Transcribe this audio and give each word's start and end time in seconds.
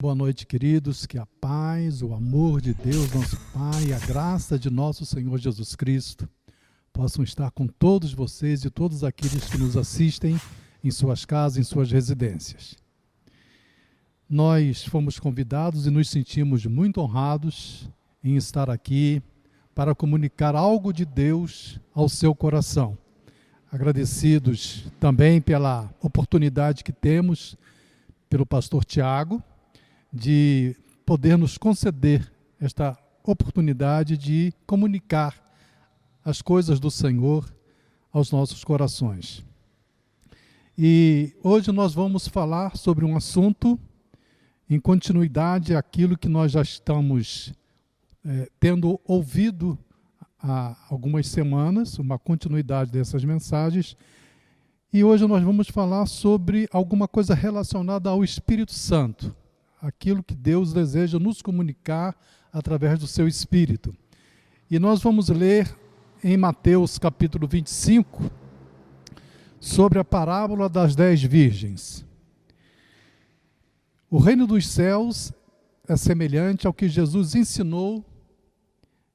Boa 0.00 0.14
noite, 0.14 0.46
queridos. 0.46 1.06
Que 1.06 1.18
a 1.18 1.26
paz, 1.26 2.02
o 2.02 2.14
amor 2.14 2.60
de 2.60 2.72
Deus, 2.72 3.12
nosso 3.12 3.36
Pai, 3.52 3.92
a 3.92 3.98
graça 4.06 4.56
de 4.56 4.70
nosso 4.70 5.04
Senhor 5.04 5.36
Jesus 5.38 5.74
Cristo 5.74 6.28
possam 6.92 7.24
estar 7.24 7.50
com 7.50 7.66
todos 7.66 8.14
vocês 8.14 8.64
e 8.64 8.70
todos 8.70 9.02
aqueles 9.02 9.50
que 9.50 9.58
nos 9.58 9.76
assistem 9.76 10.40
em 10.84 10.90
suas 10.92 11.24
casas, 11.24 11.58
em 11.58 11.64
suas 11.64 11.90
residências. 11.90 12.76
Nós 14.30 14.84
fomos 14.84 15.18
convidados 15.18 15.84
e 15.84 15.90
nos 15.90 16.08
sentimos 16.08 16.64
muito 16.64 17.00
honrados 17.00 17.90
em 18.22 18.36
estar 18.36 18.70
aqui 18.70 19.20
para 19.74 19.96
comunicar 19.96 20.54
algo 20.54 20.92
de 20.92 21.04
Deus 21.04 21.80
ao 21.92 22.08
seu 22.08 22.36
coração. 22.36 22.96
Agradecidos 23.68 24.86
também 25.00 25.40
pela 25.40 25.92
oportunidade 26.00 26.84
que 26.84 26.92
temos 26.92 27.56
pelo 28.30 28.46
pastor 28.46 28.84
Tiago 28.84 29.42
de 30.12 30.76
poder 31.04 31.36
nos 31.36 31.56
conceder 31.58 32.30
esta 32.60 32.96
oportunidade 33.22 34.16
de 34.16 34.52
comunicar 34.66 35.34
as 36.24 36.42
coisas 36.42 36.80
do 36.80 36.90
Senhor 36.90 37.50
aos 38.12 38.30
nossos 38.32 38.64
corações. 38.64 39.44
E 40.76 41.34
hoje 41.42 41.72
nós 41.72 41.92
vamos 41.92 42.28
falar 42.28 42.76
sobre 42.76 43.04
um 43.04 43.16
assunto 43.16 43.78
em 44.68 44.78
continuidade 44.78 45.74
àquilo 45.74 46.16
que 46.16 46.28
nós 46.28 46.52
já 46.52 46.62
estamos 46.62 47.52
é, 48.24 48.50
tendo 48.60 49.00
ouvido 49.04 49.78
há 50.38 50.76
algumas 50.90 51.26
semanas, 51.26 51.98
uma 51.98 52.18
continuidade 52.18 52.90
dessas 52.90 53.24
mensagens. 53.24 53.96
E 54.92 55.02
hoje 55.02 55.26
nós 55.26 55.42
vamos 55.42 55.68
falar 55.68 56.06
sobre 56.06 56.68
alguma 56.72 57.08
coisa 57.08 57.34
relacionada 57.34 58.10
ao 58.10 58.22
Espírito 58.22 58.72
Santo 58.72 59.34
aquilo 59.80 60.22
que 60.22 60.34
Deus 60.34 60.72
deseja 60.72 61.18
nos 61.18 61.40
comunicar 61.40 62.16
através 62.52 62.98
do 62.98 63.06
seu 63.06 63.28
Espírito. 63.28 63.94
E 64.70 64.78
nós 64.78 65.02
vamos 65.02 65.28
ler 65.28 65.74
em 66.22 66.36
Mateus 66.36 66.98
capítulo 66.98 67.46
25 67.46 68.30
sobre 69.60 69.98
a 69.98 70.04
parábola 70.04 70.68
das 70.68 70.94
dez 70.94 71.22
virgens. 71.22 72.04
O 74.10 74.18
reino 74.18 74.46
dos 74.46 74.66
céus 74.66 75.32
é 75.86 75.96
semelhante 75.96 76.66
ao 76.66 76.72
que 76.72 76.88
Jesus 76.88 77.34
ensinou 77.34 78.04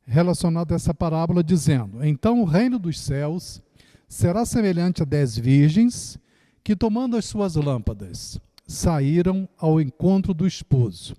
relacionado 0.05 0.71
a 0.71 0.75
essa 0.75 0.93
parábola, 0.93 1.43
dizendo: 1.43 2.03
Então 2.03 2.41
o 2.41 2.45
reino 2.45 2.77
dos 2.77 2.99
céus 2.99 3.61
será 4.07 4.45
semelhante 4.45 5.01
a 5.01 5.05
dez 5.05 5.37
virgens 5.37 6.17
que, 6.63 6.75
tomando 6.75 7.17
as 7.17 7.25
suas 7.25 7.55
lâmpadas, 7.55 8.39
saíram 8.67 9.47
ao 9.57 9.81
encontro 9.81 10.33
do 10.33 10.47
esposo. 10.47 11.15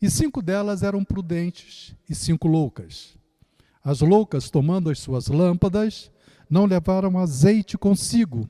E 0.00 0.10
cinco 0.10 0.42
delas 0.42 0.82
eram 0.82 1.04
prudentes 1.04 1.94
e 2.08 2.14
cinco 2.14 2.48
loucas. 2.48 3.16
As 3.84 4.00
loucas, 4.00 4.50
tomando 4.50 4.90
as 4.90 4.98
suas 4.98 5.28
lâmpadas, 5.28 6.10
não 6.50 6.66
levaram 6.66 7.18
azeite 7.18 7.78
consigo, 7.78 8.48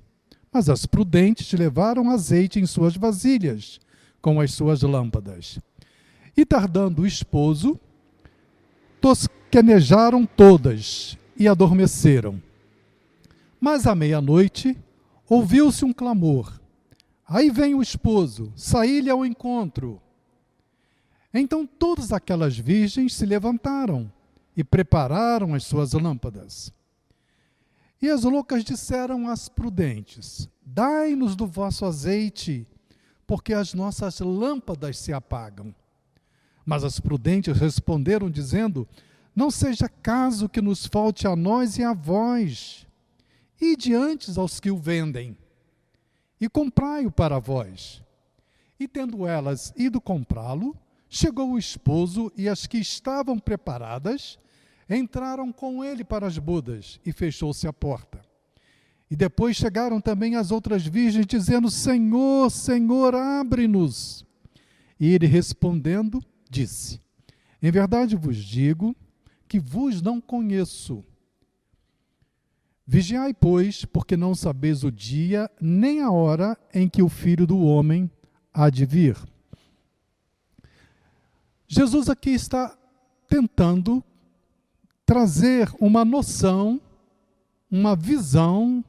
mas 0.51 0.69
as 0.69 0.87
prudentes 0.87 1.53
levaram 1.53 2.11
azeite 2.11 2.59
em 2.59 2.67
suas 2.67 2.97
vasilhas, 2.97 3.79
com 4.21 4.41
as 4.41 4.53
suas 4.53 4.83
lâmpadas. 4.83 5.59
E 6.37 6.45
tardando 6.47 7.03
o 7.03 7.07
esposo, 7.07 7.79
tosquenejaram 9.01 10.25
todas 10.25 11.19
e 11.37 11.47
adormeceram. 11.47 12.41
Mas 13.61 13.87
à 13.87 13.95
meia-noite 13.95 14.77
ouviu-se 15.29 15.85
um 15.85 15.93
clamor 15.93 16.62
Aí 17.33 17.49
vem 17.49 17.75
o 17.75 17.81
esposo, 17.81 18.53
saí-lhe 18.55 19.09
ao 19.09 19.25
encontro. 19.25 19.99
Então 21.33 21.67
todas 21.67 22.13
aquelas 22.13 22.59
virgens 22.59 23.15
se 23.15 23.25
levantaram 23.25 24.13
e 24.55 24.63
prepararam 24.63 25.55
as 25.55 25.65
suas 25.65 25.95
lâmpadas. 25.95 26.71
E 28.03 28.11
as 28.11 28.25
loucas 28.25 28.63
disseram 28.63 29.31
às 29.31 29.49
prudentes: 29.49 30.47
Dai-nos 30.63 31.35
do 31.35 31.47
vosso 31.47 31.87
azeite, 31.87 32.67
porque 33.27 33.55
as 33.55 33.73
nossas 33.73 34.21
lâmpadas 34.21 34.99
se 34.99 35.11
apagam. 35.11 35.75
Mas 36.67 36.85
as 36.85 37.01
prudentes 37.01 37.57
responderam, 37.57 38.31
dizendo: 38.31 38.87
Não 39.35 39.51
seja 39.51 39.89
caso 39.89 40.51
que 40.51 40.61
nos 40.61 40.85
falte 40.85 41.27
a 41.27 41.35
nós 41.35 41.79
e 41.79 41.83
a 41.83 41.95
vós, 41.95 42.87
e 43.59 43.75
diante 43.75 44.39
aos 44.39 44.61
que 44.61 44.71
o 44.71 44.77
vendem 44.77 45.35
e 46.43 46.49
comprai-o 46.49 47.09
para 47.09 47.39
vós. 47.39 48.03
E 48.79 48.89
tendo 48.89 49.25
elas 49.29 49.73
ido 49.77 50.01
comprá-lo, 50.01 50.77
chegou 51.09 51.53
o 51.53 51.59
esposo 51.59 52.33
e 52.37 52.49
as 52.49 52.67
que 52.67 52.79
estavam 52.79 53.39
preparadas 53.39 54.41
entraram 54.91 55.53
com 55.53 55.85
ele 55.85 56.03
para 56.03 56.27
as 56.27 56.39
bodas 56.39 56.99
e 57.07 57.13
fechou-se 57.13 57.65
a 57.69 57.73
porta. 57.73 58.21
E 59.09 59.15
depois 59.15 59.57
chegaram 59.57 60.01
também 60.01 60.35
as 60.35 60.51
outras 60.51 60.85
virgens, 60.85 61.27
dizendo: 61.27 61.71
Senhor, 61.71 62.51
Senhor, 62.51 63.15
abre-nos. 63.15 64.27
E 64.99 65.15
ele 65.15 65.27
respondendo, 65.29 66.21
disse: 66.51 67.01
Em 67.63 67.71
verdade 67.71 68.17
vos 68.17 68.37
digo 68.37 68.97
que 69.47 69.61
vos 69.61 70.03
não 70.03 70.21
conheço. 70.21 71.05
Vigiai, 72.87 73.33
pois, 73.33 73.85
porque 73.85 74.17
não 74.17 74.35
sabeis 74.35 74.83
o 74.83 74.91
dia 74.91 75.51
nem 75.61 76.01
a 76.01 76.11
hora 76.11 76.59
em 76.75 76.89
que 76.89 77.03
o 77.03 77.09
filho 77.09 77.47
do 77.47 77.61
homem 77.61 78.11
há 78.53 78.69
de 78.69 78.85
vir. 78.85 79.17
Jesus 81.69 82.09
aqui 82.11 82.31
está 82.31 82.77
tentando 83.29 84.05
trazer 85.07 85.71
uma 85.81 86.05
noção, 86.05 86.81
uma 87.71 87.97
visão 87.97 88.85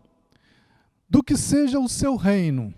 do 1.09 1.23
que 1.23 1.37
seja 1.37 1.79
o 1.79 1.87
seu 1.87 2.15
reino. 2.15 2.73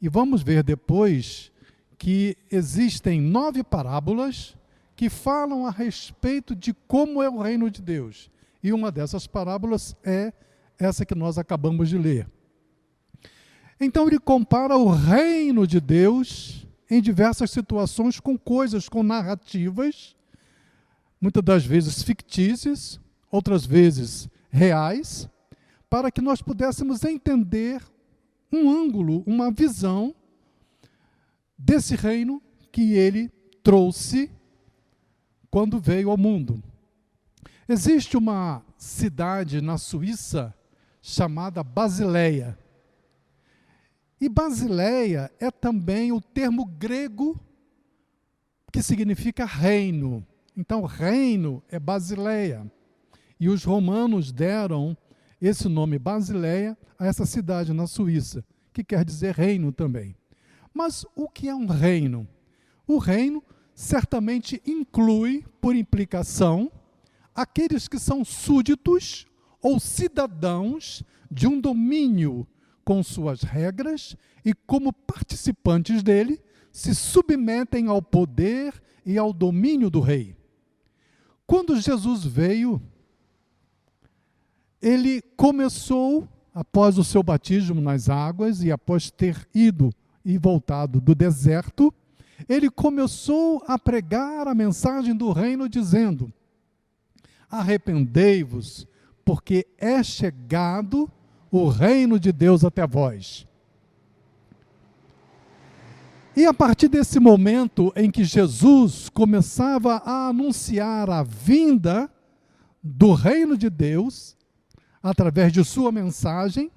E 0.00 0.08
vamos 0.08 0.42
ver 0.42 0.62
depois 0.62 1.50
que 1.96 2.36
existem 2.50 3.20
nove 3.20 3.64
parábolas 3.64 4.56
que 4.94 5.08
falam 5.08 5.66
a 5.66 5.70
respeito 5.70 6.54
de 6.54 6.74
como 6.74 7.22
é 7.22 7.28
o 7.28 7.40
reino 7.40 7.70
de 7.70 7.80
Deus. 7.80 8.30
E 8.62 8.72
uma 8.72 8.92
dessas 8.92 9.26
parábolas 9.26 9.96
é 10.04 10.32
essa 10.78 11.04
que 11.04 11.14
nós 11.14 11.38
acabamos 11.38 11.88
de 11.88 11.98
ler. 11.98 12.28
Então 13.80 14.06
ele 14.06 14.18
compara 14.18 14.76
o 14.76 14.90
reino 14.90 15.66
de 15.66 15.80
Deus 15.80 16.66
em 16.88 17.00
diversas 17.00 17.50
situações 17.50 18.20
com 18.20 18.38
coisas, 18.38 18.88
com 18.88 19.02
narrativas, 19.02 20.14
muitas 21.20 21.42
das 21.42 21.64
vezes 21.64 22.02
fictícias, 22.02 23.00
outras 23.30 23.64
vezes 23.64 24.28
reais, 24.50 25.28
para 25.88 26.10
que 26.10 26.20
nós 26.20 26.40
pudéssemos 26.42 27.04
entender 27.04 27.82
um 28.52 28.70
ângulo, 28.70 29.22
uma 29.26 29.50
visão 29.50 30.14
desse 31.56 31.96
reino 31.96 32.42
que 32.70 32.92
ele 32.92 33.30
trouxe 33.62 34.30
quando 35.50 35.80
veio 35.80 36.10
ao 36.10 36.16
mundo. 36.16 36.62
Existe 37.72 38.18
uma 38.18 38.62
cidade 38.76 39.62
na 39.62 39.78
Suíça 39.78 40.54
chamada 41.00 41.64
Basileia. 41.64 42.58
E 44.20 44.28
Basileia 44.28 45.32
é 45.40 45.50
também 45.50 46.12
o 46.12 46.20
termo 46.20 46.66
grego 46.66 47.40
que 48.70 48.82
significa 48.82 49.46
reino. 49.46 50.22
Então, 50.54 50.84
reino 50.84 51.62
é 51.70 51.80
Basileia. 51.80 52.70
E 53.40 53.48
os 53.48 53.64
romanos 53.64 54.32
deram 54.32 54.94
esse 55.40 55.66
nome 55.66 55.98
Basileia 55.98 56.76
a 56.98 57.06
essa 57.06 57.24
cidade 57.24 57.72
na 57.72 57.86
Suíça, 57.86 58.44
que 58.70 58.84
quer 58.84 59.02
dizer 59.02 59.34
reino 59.34 59.72
também. 59.72 60.14
Mas 60.74 61.06
o 61.16 61.26
que 61.26 61.48
é 61.48 61.54
um 61.54 61.64
reino? 61.64 62.28
O 62.86 62.98
reino 62.98 63.42
certamente 63.74 64.60
inclui, 64.66 65.42
por 65.58 65.74
implicação, 65.74 66.70
aqueles 67.34 67.88
que 67.88 67.98
são 67.98 68.24
súditos 68.24 69.26
ou 69.60 69.78
cidadãos 69.78 71.02
de 71.30 71.46
um 71.46 71.60
domínio 71.60 72.46
com 72.84 73.02
suas 73.02 73.42
regras 73.42 74.16
e, 74.44 74.52
como 74.52 74.92
participantes 74.92 76.02
dele, 76.02 76.40
se 76.70 76.94
submetem 76.94 77.86
ao 77.86 78.02
poder 78.02 78.82
e 79.04 79.16
ao 79.18 79.32
domínio 79.32 79.88
do 79.88 80.00
rei. 80.00 80.36
Quando 81.46 81.80
Jesus 81.80 82.24
veio, 82.24 82.80
ele 84.80 85.22
começou, 85.36 86.28
após 86.54 86.98
o 86.98 87.04
seu 87.04 87.22
batismo 87.22 87.80
nas 87.80 88.08
águas 88.08 88.62
e 88.62 88.72
após 88.72 89.10
ter 89.10 89.48
ido 89.54 89.92
e 90.24 90.38
voltado 90.38 91.00
do 91.00 91.14
deserto, 91.14 91.92
ele 92.48 92.70
começou 92.70 93.62
a 93.66 93.78
pregar 93.78 94.48
a 94.48 94.54
mensagem 94.54 95.14
do 95.14 95.30
reino, 95.30 95.68
dizendo: 95.68 96.32
arrependei-vos, 97.52 98.88
porque 99.22 99.66
é 99.76 100.02
chegado 100.02 101.10
o 101.50 101.68
reino 101.68 102.18
de 102.18 102.32
Deus 102.32 102.64
até 102.64 102.86
vós. 102.86 103.46
E 106.34 106.46
a 106.46 106.54
partir 106.54 106.88
desse 106.88 107.20
momento 107.20 107.92
em 107.94 108.10
que 108.10 108.24
Jesus 108.24 109.10
começava 109.10 109.96
a 109.96 110.28
anunciar 110.28 111.10
a 111.10 111.22
vinda 111.22 112.10
do 112.82 113.12
reino 113.12 113.56
de 113.56 113.68
Deus, 113.68 114.34
através 115.02 115.52
de 115.52 115.62
sua 115.62 115.92
mensagem, 115.92 116.72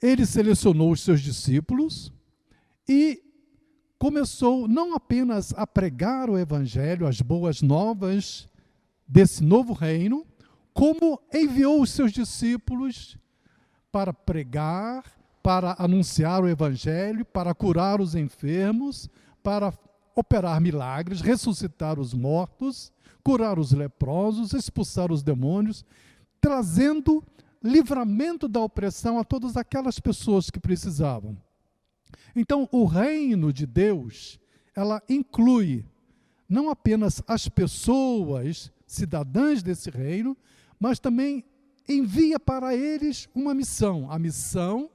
ele 0.00 0.24
selecionou 0.24 0.92
os 0.92 1.00
seus 1.00 1.20
discípulos 1.20 2.12
e 2.88 3.20
começou 3.98 4.68
não 4.68 4.94
apenas 4.94 5.52
a 5.54 5.66
pregar 5.66 6.30
o 6.30 6.38
evangelho, 6.38 7.08
as 7.08 7.20
boas 7.20 7.60
novas 7.60 8.48
desse 9.06 9.42
novo 9.42 9.72
reino, 9.72 10.26
como 10.72 11.20
enviou 11.32 11.80
os 11.80 11.90
seus 11.90 12.12
discípulos 12.12 13.16
para 13.92 14.12
pregar, 14.12 15.04
para 15.42 15.76
anunciar 15.78 16.42
o 16.42 16.48
evangelho, 16.48 17.24
para 17.24 17.54
curar 17.54 18.00
os 18.00 18.14
enfermos, 18.14 19.08
para 19.42 19.72
operar 20.16 20.60
milagres, 20.60 21.20
ressuscitar 21.20 21.98
os 22.00 22.14
mortos, 22.14 22.92
curar 23.22 23.58
os 23.58 23.72
leprosos, 23.72 24.52
expulsar 24.52 25.12
os 25.12 25.22
demônios, 25.22 25.84
trazendo 26.40 27.22
livramento 27.62 28.46
da 28.46 28.60
opressão 28.60 29.18
a 29.18 29.24
todas 29.24 29.56
aquelas 29.56 29.98
pessoas 29.98 30.50
que 30.50 30.60
precisavam. 30.60 31.36
Então, 32.36 32.68
o 32.72 32.84
reino 32.84 33.52
de 33.52 33.66
Deus, 33.66 34.38
ela 34.74 35.02
inclui 35.08 35.84
não 36.48 36.68
apenas 36.68 37.22
as 37.26 37.48
pessoas 37.48 38.70
cidadãs 38.94 39.62
desse 39.62 39.90
reino, 39.90 40.36
mas 40.78 40.98
também 40.98 41.44
envia 41.88 42.40
para 42.40 42.74
eles 42.74 43.28
uma 43.34 43.54
missão, 43.54 44.10
a 44.10 44.18
missão 44.18 44.90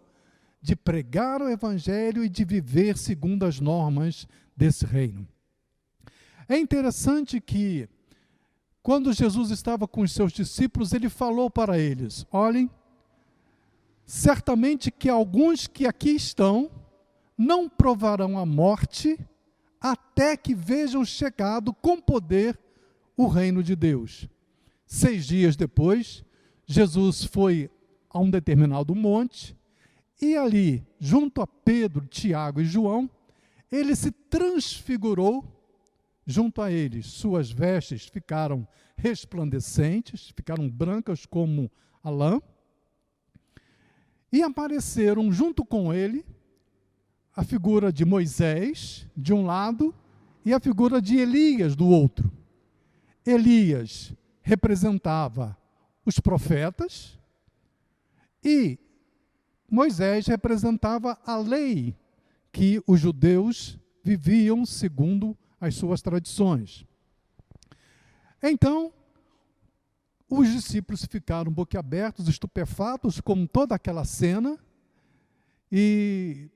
de 0.61 0.75
pregar 0.75 1.41
o 1.41 1.49
evangelho 1.49 2.23
e 2.23 2.29
de 2.29 2.43
viver 2.43 2.97
segundo 2.97 3.45
as 3.45 3.59
normas 3.59 4.27
desse 4.55 4.85
reino. 4.85 5.27
É 6.47 6.57
interessante 6.57 7.39
que 7.39 7.87
quando 8.81 9.13
Jesus 9.13 9.51
estava 9.51 9.87
com 9.87 10.01
os 10.01 10.11
seus 10.11 10.33
discípulos, 10.33 10.93
ele 10.93 11.09
falou 11.09 11.49
para 11.49 11.77
eles: 11.77 12.25
Olhem, 12.31 12.69
certamente 14.05 14.89
que 14.89 15.07
alguns 15.07 15.67
que 15.67 15.85
aqui 15.85 16.11
estão 16.11 16.71
não 17.37 17.69
provarão 17.69 18.37
a 18.37 18.45
morte 18.45 19.17
até 19.79 20.35
que 20.35 20.53
vejam 20.53 21.05
chegado 21.05 21.73
com 21.73 22.01
poder 22.01 22.59
o 23.19 23.27
reino 23.27 23.61
de 23.61 23.75
Deus. 23.75 24.29
Seis 24.85 25.27
dias 25.27 25.57
depois, 25.57 26.23
Jesus 26.65 27.25
foi 27.25 27.69
a 28.09 28.17
um 28.17 28.29
determinado 28.29 28.95
monte 28.95 29.57
e 30.21 30.37
ali, 30.37 30.87
junto 30.97 31.41
a 31.41 31.47
Pedro, 31.47 32.07
Tiago 32.07 32.61
e 32.61 32.65
João, 32.65 33.09
ele 33.69 33.93
se 33.93 34.09
transfigurou 34.09 35.43
junto 36.25 36.61
a 36.61 36.71
eles. 36.71 37.07
Suas 37.07 37.51
vestes 37.51 38.05
ficaram 38.05 38.65
resplandecentes, 38.95 40.31
ficaram 40.33 40.69
brancas 40.69 41.25
como 41.25 41.69
a 42.01 42.09
lã. 42.09 42.41
E 44.31 44.41
apareceram 44.41 45.29
junto 45.29 45.65
com 45.65 45.93
ele 45.93 46.25
a 47.35 47.43
figura 47.43 47.91
de 47.91 48.05
Moisés, 48.05 49.05
de 49.15 49.33
um 49.33 49.45
lado, 49.45 49.93
e 50.45 50.53
a 50.53 50.59
figura 50.61 51.01
de 51.01 51.17
Elias, 51.17 51.75
do 51.75 51.85
outro. 51.85 52.38
Elias 53.29 54.13
representava 54.41 55.55
os 56.03 56.19
profetas 56.19 57.19
e 58.43 58.79
Moisés 59.69 60.25
representava 60.25 61.19
a 61.23 61.37
lei 61.37 61.95
que 62.51 62.81
os 62.87 62.99
judeus 62.99 63.77
viviam 64.03 64.65
segundo 64.65 65.37
as 65.61 65.75
suas 65.75 66.01
tradições. 66.01 66.85
Então, 68.41 68.91
os 70.27 70.51
discípulos 70.51 71.05
ficaram 71.05 71.51
boquiabertos, 71.51 72.27
estupefatos 72.27 73.21
com 73.21 73.45
toda 73.45 73.75
aquela 73.75 74.05
cena, 74.05 74.57
e 75.71 76.49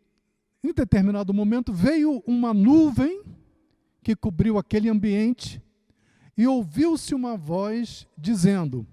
em 0.63 0.73
determinado 0.73 1.33
momento 1.33 1.71
veio 1.71 2.23
uma 2.25 2.53
nuvem 2.53 3.23
que 4.01 4.15
cobriu 4.15 4.57
aquele 4.57 4.89
ambiente 4.89 5.62
e 6.37 6.47
ouviu-se 6.47 7.13
uma 7.13 7.37
voz 7.37 8.07
dizendo: 8.17 8.85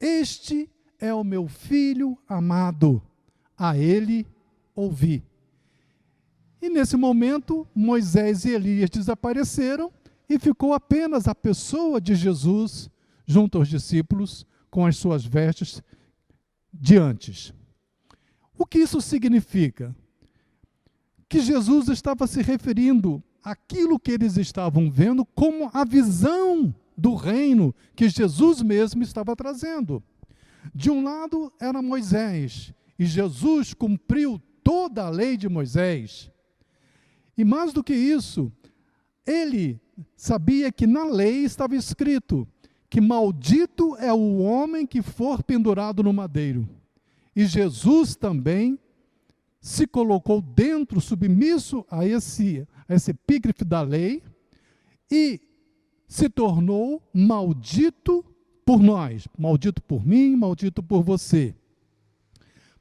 Este 0.00 0.70
é 0.98 1.12
o 1.12 1.24
meu 1.24 1.46
filho 1.46 2.18
amado, 2.26 3.02
a 3.56 3.76
ele 3.76 4.26
ouvi. 4.74 5.22
E 6.60 6.68
nesse 6.68 6.96
momento, 6.96 7.66
Moisés 7.74 8.44
e 8.44 8.50
Elias 8.50 8.90
desapareceram 8.90 9.92
e 10.28 10.38
ficou 10.38 10.72
apenas 10.72 11.28
a 11.28 11.34
pessoa 11.34 12.00
de 12.00 12.14
Jesus 12.14 12.90
junto 13.26 13.58
aos 13.58 13.68
discípulos 13.68 14.46
com 14.70 14.84
as 14.84 14.96
suas 14.96 15.24
vestes 15.24 15.82
de 16.72 16.96
antes. 16.96 17.52
O 18.56 18.66
que 18.66 18.78
isso 18.78 19.00
significa? 19.00 19.94
Que 21.28 21.40
Jesus 21.40 21.88
estava 21.88 22.26
se 22.26 22.42
referindo 22.42 23.22
àquilo 23.42 23.98
que 23.98 24.12
eles 24.12 24.36
estavam 24.36 24.90
vendo 24.90 25.24
como 25.24 25.70
a 25.72 25.84
visão 25.84 26.74
do 26.96 27.14
reino 27.14 27.74
que 27.94 28.08
Jesus 28.08 28.62
mesmo 28.62 29.02
estava 29.02 29.36
trazendo. 29.36 30.02
De 30.74 30.90
um 30.90 31.02
lado 31.02 31.52
era 31.60 31.80
Moisés, 31.80 32.72
e 32.98 33.06
Jesus 33.06 33.72
cumpriu 33.72 34.40
toda 34.62 35.06
a 35.06 35.10
lei 35.10 35.36
de 35.36 35.48
Moisés. 35.48 36.30
E 37.36 37.44
mais 37.44 37.72
do 37.72 37.84
que 37.84 37.94
isso, 37.94 38.52
ele 39.24 39.80
sabia 40.16 40.72
que 40.72 40.86
na 40.86 41.04
lei 41.04 41.44
estava 41.44 41.76
escrito 41.76 42.46
que 42.90 43.00
maldito 43.00 43.96
é 43.96 44.12
o 44.12 44.38
homem 44.38 44.86
que 44.86 45.02
for 45.02 45.42
pendurado 45.42 46.02
no 46.02 46.12
madeiro. 46.12 46.68
E 47.36 47.46
Jesus 47.46 48.16
também 48.16 48.78
se 49.60 49.86
colocou 49.86 50.40
dentro, 50.40 51.00
submisso 51.00 51.84
a 51.90 52.06
esse, 52.06 52.66
esse 52.88 53.10
epígrafe 53.10 53.64
da 53.64 53.82
lei, 53.82 54.22
e 55.10 55.40
se 56.06 56.28
tornou 56.28 57.02
maldito 57.12 58.24
por 58.64 58.80
nós, 58.82 59.26
maldito 59.38 59.82
por 59.82 60.06
mim, 60.06 60.36
maldito 60.36 60.82
por 60.82 61.02
você. 61.02 61.54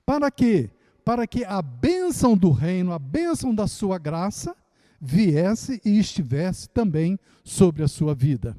Para 0.05 0.31
quê? 0.31 0.69
Para 1.03 1.27
que 1.27 1.43
a 1.43 1.61
bênção 1.61 2.37
do 2.37 2.51
reino, 2.51 2.93
a 2.93 2.99
bênção 2.99 3.53
da 3.53 3.67
sua 3.67 3.97
graça, 3.97 4.55
viesse 4.99 5.81
e 5.85 5.99
estivesse 5.99 6.69
também 6.69 7.19
sobre 7.43 7.83
a 7.83 7.87
sua 7.87 8.15
vida. 8.15 8.57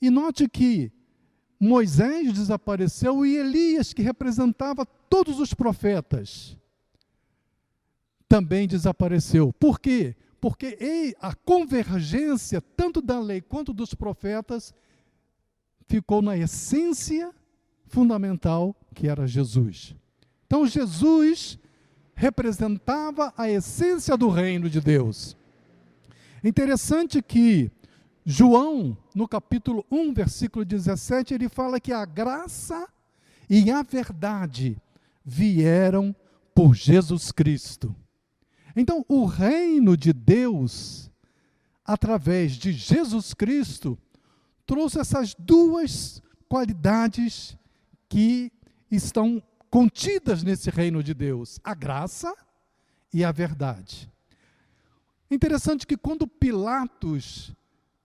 E 0.00 0.08
note 0.08 0.48
que 0.48 0.92
Moisés 1.58 2.32
desapareceu 2.32 3.26
e 3.26 3.36
Elias, 3.36 3.92
que 3.92 4.00
representava 4.00 4.86
todos 4.86 5.38
os 5.38 5.52
profetas, 5.52 6.56
também 8.30 8.68
desapareceu. 8.68 9.52
Por 9.58 9.80
quê? 9.80 10.14
Porque 10.40 11.16
a 11.20 11.34
convergência, 11.34 12.62
tanto 12.76 13.02
da 13.02 13.18
lei 13.18 13.40
quanto 13.40 13.72
dos 13.72 13.92
profetas, 13.92 14.72
ficou 15.88 16.22
na 16.22 16.36
essência 16.36 17.34
fundamental 17.88 18.74
que 18.94 19.08
era 19.08 19.26
Jesus. 19.26 19.96
Então, 20.46 20.64
Jesus 20.64 21.58
representava 22.14 23.34
a 23.36 23.50
essência 23.50 24.16
do 24.16 24.28
reino 24.28 24.70
de 24.70 24.80
Deus. 24.80 25.36
Interessante 26.44 27.20
que 27.20 27.68
João, 28.24 28.96
no 29.12 29.26
capítulo 29.26 29.84
1, 29.90 30.14
versículo 30.14 30.64
17, 30.64 31.34
ele 31.34 31.48
fala 31.48 31.80
que 31.80 31.92
a 31.92 32.04
graça 32.04 32.88
e 33.48 33.72
a 33.72 33.82
verdade 33.82 34.80
vieram 35.24 36.14
por 36.54 36.76
Jesus 36.76 37.32
Cristo. 37.32 37.92
Então, 38.74 39.04
o 39.08 39.24
reino 39.24 39.96
de 39.96 40.12
Deus, 40.12 41.10
através 41.84 42.52
de 42.52 42.72
Jesus 42.72 43.34
Cristo, 43.34 43.98
trouxe 44.66 45.00
essas 45.00 45.34
duas 45.38 46.22
qualidades 46.48 47.56
que 48.08 48.52
estão 48.90 49.42
contidas 49.70 50.42
nesse 50.42 50.70
reino 50.70 51.02
de 51.02 51.14
Deus: 51.14 51.58
a 51.62 51.74
graça 51.74 52.34
e 53.12 53.24
a 53.24 53.32
verdade. 53.32 54.10
Interessante 55.30 55.86
que 55.86 55.96
quando 55.96 56.26
Pilatos, 56.26 57.54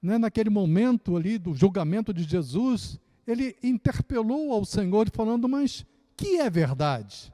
né, 0.02 0.18
naquele 0.18 0.50
momento 0.50 1.18
ali 1.18 1.40
do 1.40 1.56
julgamento 1.56 2.14
de 2.14 2.24
Jesus, 2.24 3.00
ele 3.26 3.56
interpelou 3.64 4.54
ao 4.54 4.64
Senhor 4.64 5.10
falando: 5.10 5.50
Mas 5.50 5.86
que 6.16 6.38
é 6.38 6.50
verdade? 6.50 7.34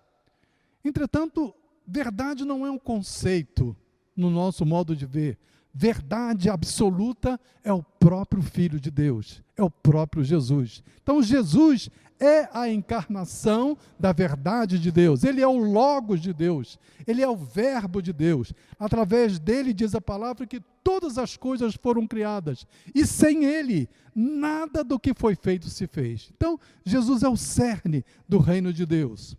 Entretanto, 0.83 1.53
verdade 1.87 2.45
não 2.45 2.65
é 2.65 2.71
um 2.71 2.79
conceito 2.79 3.75
no 4.15 4.29
nosso 4.29 4.65
modo 4.65 4.95
de 4.95 5.05
ver. 5.05 5.37
verdade 5.73 6.49
absoluta 6.49 7.39
é 7.63 7.71
o 7.71 7.81
próprio 7.81 8.41
Filho 8.41 8.79
de 8.79 8.91
Deus, 8.91 9.41
é 9.55 9.63
o 9.63 9.69
próprio 9.69 10.23
Jesus. 10.23 10.83
Então, 11.01 11.23
Jesus 11.23 11.89
é 12.19 12.47
a 12.53 12.69
encarnação 12.69 13.77
da 13.99 14.11
verdade 14.11 14.77
de 14.77 14.91
Deus, 14.91 15.23
ele 15.23 15.41
é 15.41 15.47
o 15.47 15.57
Logos 15.57 16.19
de 16.19 16.33
Deus, 16.33 16.77
ele 17.07 17.21
é 17.21 17.27
o 17.27 17.35
Verbo 17.35 18.01
de 18.01 18.13
Deus. 18.13 18.53
Através 18.77 19.39
dele, 19.39 19.73
diz 19.73 19.95
a 19.95 20.01
palavra, 20.01 20.45
que 20.45 20.61
todas 20.83 21.17
as 21.17 21.35
coisas 21.35 21.75
foram 21.75 22.05
criadas, 22.05 22.67
e 22.93 23.05
sem 23.07 23.45
ele, 23.45 23.89
nada 24.13 24.83
do 24.83 24.99
que 24.99 25.13
foi 25.13 25.35
feito 25.35 25.69
se 25.69 25.87
fez. 25.87 26.31
Então, 26.35 26.59
Jesus 26.85 27.23
é 27.23 27.29
o 27.29 27.37
cerne 27.37 28.05
do 28.27 28.37
reino 28.37 28.71
de 28.71 28.85
Deus. 28.85 29.37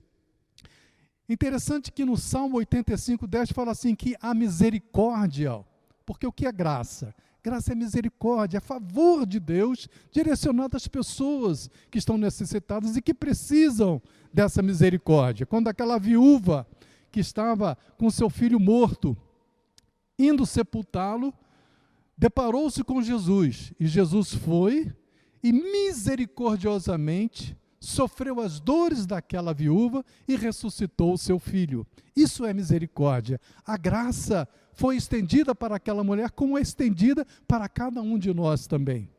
Interessante 1.33 1.91
que 1.91 2.05
no 2.05 2.15
Salmo 2.15 2.59
85, 2.59 3.27
10 3.27 3.53
fala 3.53 3.73
assim: 3.73 3.95
que 3.95 4.15
a 4.21 4.35
misericórdia, 4.35 5.65
porque 6.05 6.27
o 6.27 6.33
que 6.33 6.47
é 6.47 6.53
graça? 6.53 7.15
Graça 7.43 7.73
é 7.73 7.75
misericórdia, 7.75 8.59
é 8.59 8.61
favor 8.61 9.25
de 9.25 9.41
Deus 9.41 9.89
direcionado 10.11 10.77
às 10.77 10.87
pessoas 10.87 11.71
que 11.91 11.97
estão 11.97 12.19
necessitadas 12.19 12.97
e 12.97 13.03
que 13.03 13.15
precisam 13.15 14.03
dessa 14.31 14.61
misericórdia. 14.61 15.47
Quando 15.47 15.69
aquela 15.69 15.99
viúva 15.99 16.67
que 17.11 17.21
estava 17.21 17.79
com 17.97 18.11
seu 18.11 18.29
filho 18.29 18.61
morto, 18.61 19.17
indo 20.19 20.45
sepultá-lo, 20.45 21.33
deparou-se 22.17 22.85
com 22.85 23.01
Jesus 23.01 23.73
e 23.81 23.87
Jesus 23.87 24.35
foi 24.35 24.95
e 25.43 25.51
misericordiosamente 25.51 27.57
sofreu 27.83 28.41
as 28.41 28.61
dores 28.61 29.07
daquela 29.07 29.53
viúva 29.53 30.05
e 30.29 30.37
ressuscitou 30.37 31.15
o 31.15 31.19
seu 31.19 31.41
filho. 31.41 31.85
Isso 32.15 32.45
é 32.45 32.55
misericórdia. 32.55 33.41
A 33.67 33.77
graça 33.77 34.49
foi 34.73 34.97
estendida 34.97 35.53
para 35.53 35.77
aquela 35.77 36.05
mulher, 36.05 36.31
como 36.31 36.57
é 36.57 36.63
estendida 36.63 37.27
para 37.47 37.69
cada 37.69 38.01
um 38.01 38.17
de 38.17 38.33
nós 38.33 38.69
também. 38.69 39.11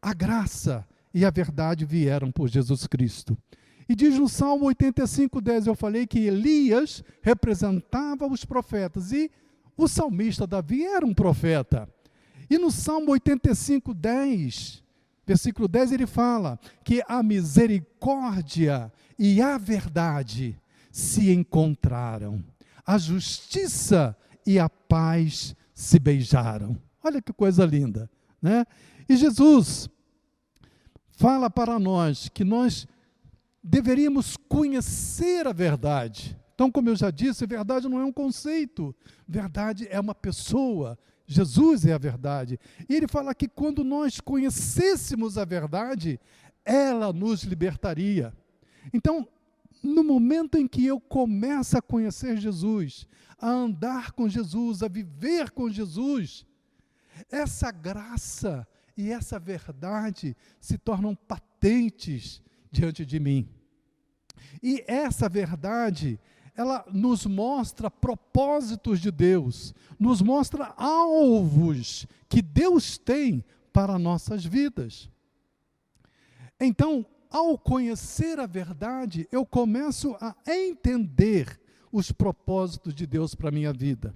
A 0.00 0.12
graça 0.12 0.86
e 1.12 1.24
a 1.24 1.30
verdade 1.30 1.86
vieram 1.86 2.30
por 2.30 2.48
Jesus 2.48 2.86
Cristo. 2.86 3.36
E 3.88 3.96
diz 3.96 4.18
no 4.18 4.28
Salmo 4.28 4.66
85, 4.66 5.40
10, 5.40 5.66
eu 5.66 5.74
falei 5.74 6.06
que 6.06 6.18
Elias 6.20 7.02
representava 7.22 8.26
os 8.26 8.44
profetas 8.44 9.10
e 9.10 9.30
o 9.74 9.88
salmista 9.88 10.46
Davi 10.46 10.84
era 10.84 11.04
um 11.04 11.14
profeta. 11.14 11.88
E 12.48 12.58
no 12.58 12.70
Salmo 12.70 13.12
85, 13.12 13.94
10, 13.94 14.84
versículo 15.30 15.68
10, 15.68 15.92
ele 15.92 16.08
fala 16.08 16.58
que 16.82 17.04
a 17.06 17.22
misericórdia 17.22 18.92
e 19.16 19.40
a 19.40 19.56
verdade 19.58 20.58
se 20.90 21.30
encontraram. 21.30 22.42
A 22.84 22.98
justiça 22.98 24.16
e 24.44 24.58
a 24.58 24.68
paz 24.68 25.54
se 25.72 26.00
beijaram. 26.00 26.76
Olha 27.00 27.22
que 27.22 27.32
coisa 27.32 27.64
linda, 27.64 28.10
né? 28.42 28.66
E 29.08 29.16
Jesus 29.16 29.88
fala 31.12 31.48
para 31.48 31.78
nós 31.78 32.28
que 32.28 32.42
nós 32.42 32.88
deveríamos 33.62 34.36
conhecer 34.48 35.46
a 35.46 35.52
verdade. 35.52 36.36
Então, 36.56 36.72
como 36.72 36.88
eu 36.88 36.96
já 36.96 37.12
disse, 37.12 37.46
verdade 37.46 37.88
não 37.88 38.00
é 38.00 38.04
um 38.04 38.12
conceito, 38.12 38.92
verdade 39.28 39.86
é 39.90 40.00
uma 40.00 40.14
pessoa. 40.14 40.98
Jesus 41.32 41.86
é 41.86 41.92
a 41.92 41.98
verdade. 41.98 42.58
E 42.88 42.94
ele 42.96 43.06
fala 43.06 43.32
que 43.32 43.46
quando 43.46 43.84
nós 43.84 44.18
conhecêssemos 44.18 45.38
a 45.38 45.44
verdade, 45.44 46.18
ela 46.64 47.12
nos 47.12 47.44
libertaria. 47.44 48.34
Então, 48.92 49.28
no 49.80 50.02
momento 50.02 50.58
em 50.58 50.66
que 50.66 50.84
eu 50.84 50.98
começo 50.98 51.78
a 51.78 51.82
conhecer 51.82 52.36
Jesus, 52.36 53.06
a 53.38 53.48
andar 53.48 54.10
com 54.10 54.28
Jesus, 54.28 54.82
a 54.82 54.88
viver 54.88 55.52
com 55.52 55.70
Jesus, 55.70 56.44
essa 57.30 57.70
graça 57.70 58.66
e 58.96 59.12
essa 59.12 59.38
verdade 59.38 60.36
se 60.60 60.76
tornam 60.76 61.14
patentes 61.14 62.42
diante 62.72 63.06
de 63.06 63.20
mim. 63.20 63.48
E 64.60 64.82
essa 64.88 65.28
verdade, 65.28 66.18
ela 66.60 66.84
nos 66.92 67.24
mostra 67.24 67.90
propósitos 67.90 69.00
de 69.00 69.10
Deus, 69.10 69.74
nos 69.98 70.20
mostra 70.20 70.74
alvos 70.76 72.06
que 72.28 72.42
Deus 72.42 72.98
tem 72.98 73.42
para 73.72 73.98
nossas 73.98 74.44
vidas. 74.44 75.08
Então, 76.60 77.06
ao 77.30 77.56
conhecer 77.56 78.38
a 78.38 78.46
verdade, 78.46 79.26
eu 79.32 79.46
começo 79.46 80.14
a 80.20 80.36
entender 80.46 81.58
os 81.90 82.12
propósitos 82.12 82.94
de 82.94 83.06
Deus 83.06 83.34
para 83.34 83.48
a 83.48 83.52
minha 83.52 83.72
vida. 83.72 84.14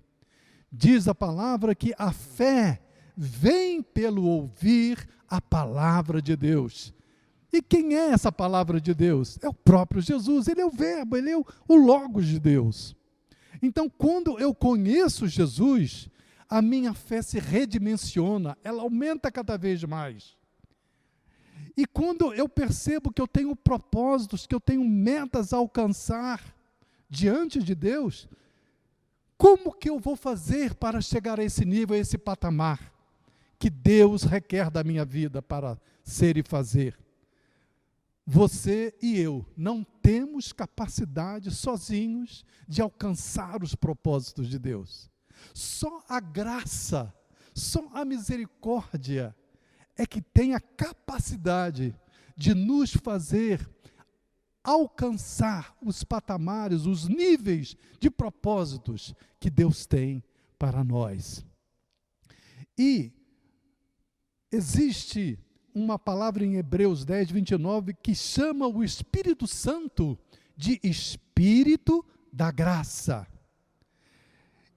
Diz 0.71 1.09
a 1.09 1.15
palavra 1.15 1.75
que 1.75 1.95
a 1.97 2.13
fé 2.13 2.83
vem 3.17 3.83
pelo 3.83 4.25
ouvir 4.25 5.09
a 5.27 5.41
palavra 5.41 6.21
de 6.21 6.37
Deus. 6.37 6.93
E 7.55 7.63
quem 7.63 7.95
é 7.95 8.11
essa 8.11 8.33
palavra 8.33 8.81
de 8.81 8.93
Deus? 8.93 9.39
É 9.41 9.49
o 9.49 9.55
próprio 9.55 10.03
Jesus, 10.03 10.49
ele 10.49 10.61
é 10.61 10.67
o 10.67 10.71
Verbo, 10.71 11.17
ele 11.17 11.31
é 11.31 11.37
o, 11.37 11.47
o 11.69 11.77
Logos 11.77 12.27
de 12.27 12.41
Deus. 12.41 12.97
Então, 13.63 13.89
quando 13.89 14.37
eu 14.41 14.53
conheço 14.53 15.29
Jesus, 15.29 16.11
a 16.49 16.61
minha 16.61 16.93
fé 16.93 17.23
se 17.23 17.39
redimensiona, 17.39 18.59
ela 18.65 18.83
aumenta 18.83 19.31
cada 19.31 19.57
vez 19.57 19.85
mais. 19.85 20.37
E 21.77 21.87
quando 21.87 22.35
eu 22.35 22.49
percebo 22.49 23.13
que 23.13 23.23
eu 23.23 23.29
tenho 23.29 23.55
propósitos, 23.55 24.49
que 24.49 24.55
eu 24.55 24.61
tenho 24.61 24.85
metas 24.85 25.53
a 25.53 25.57
alcançar 25.57 26.43
diante 27.09 27.63
de 27.63 27.77
Deus, 27.77 28.29
como 29.39 29.73
que 29.73 29.89
eu 29.89 30.01
vou 30.01 30.17
fazer 30.17 30.75
para 30.75 31.01
chegar 31.01 31.39
a 31.39 31.45
esse 31.45 31.65
nível, 31.65 31.95
a 31.95 32.01
esse 32.01 32.19
patamar 32.19 32.93
que 33.61 33.71
Deus 33.71 34.25
requer 34.25 34.73
da 34.73 34.83
minha 34.83 35.05
vida 35.05 35.41
para 35.41 35.79
ser 36.03 36.37
e 36.37 36.43
fazer? 36.43 36.99
Você 38.27 38.97
e 39.03 39.19
eu 39.19 39.45
não 39.57 39.85
temos 39.85 40.53
capacidade 40.53 41.51
sozinhos 41.51 42.45
de 42.67 42.81
alcançar 42.81 43.63
os 43.63 43.75
propósitos 43.75 44.49
de 44.49 44.59
Deus. 44.59 45.11
Só 45.53 46.03
a 46.09 46.21
graça, 46.21 47.13
só 47.55 47.87
a 47.93 48.05
misericórdia 48.05 49.37
é 49.97 50.07
que 50.07 50.23
tem 50.23 50.55
a 50.55 50.61
capacidade 50.61 51.95
de 52.37 52.55
nos 52.55 52.93
fazer 52.93 53.69
alcançar 54.63 55.77
os 55.83 56.03
patamares, 56.03 56.87
os 56.87 57.07
níveis 57.07 57.77
de 58.01 58.11
propósitos 58.11 59.15
que 59.39 59.51
Deus 59.51 59.85
tem 59.85 60.25
para 60.59 60.83
nós. 60.83 61.45
E 62.77 63.13
existe 64.51 65.39
uma 65.75 65.99
palavra 65.99 66.45
em 66.45 66.55
Hebreus 66.55 67.05
10, 67.05 67.33
29 67.33 67.95
que 67.95 68.15
chama 68.15 68.69
o 68.69 68.85
Espírito 68.85 69.47
Santo 69.47 70.17
de 70.57 70.79
Espírito 70.83 72.05
da 72.33 72.51
Graça. 72.51 73.27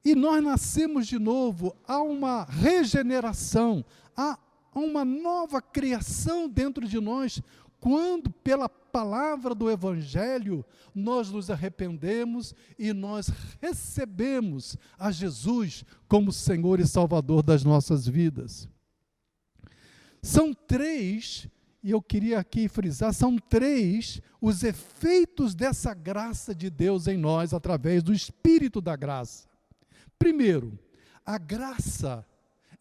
E 0.03 0.15
nós 0.15 0.43
nascemos 0.43 1.05
de 1.05 1.19
novo, 1.19 1.75
há 1.87 2.01
uma 2.01 2.45
regeneração, 2.45 3.85
há 4.15 4.39
uma 4.73 5.03
nova 5.03 5.61
criação 5.61 6.47
dentro 6.49 6.87
de 6.87 6.99
nós, 6.99 7.41
quando, 7.79 8.29
pela 8.29 8.67
palavra 8.67 9.53
do 9.53 9.69
Evangelho, 9.69 10.65
nós 10.95 11.29
nos 11.29 11.49
arrependemos 11.51 12.55
e 12.79 12.91
nós 12.93 13.31
recebemos 13.61 14.77
a 14.97 15.11
Jesus 15.11 15.83
como 16.07 16.31
Senhor 16.31 16.79
e 16.79 16.87
Salvador 16.87 17.43
das 17.43 17.63
nossas 17.63 18.07
vidas. 18.07 18.67
São 20.21 20.53
três, 20.53 21.47
e 21.83 21.91
eu 21.91 22.01
queria 22.01 22.39
aqui 22.39 22.67
frisar, 22.67 23.13
são 23.13 23.37
três 23.37 24.21
os 24.41 24.63
efeitos 24.63 25.55
dessa 25.55 25.93
graça 25.93 26.53
de 26.53 26.69
Deus 26.69 27.07
em 27.07 27.17
nós 27.17 27.53
através 27.53 28.03
do 28.03 28.13
Espírito 28.13 28.81
da 28.81 28.95
graça. 28.95 29.47
Primeiro, 30.17 30.77
a 31.25 31.37
graça 31.37 32.25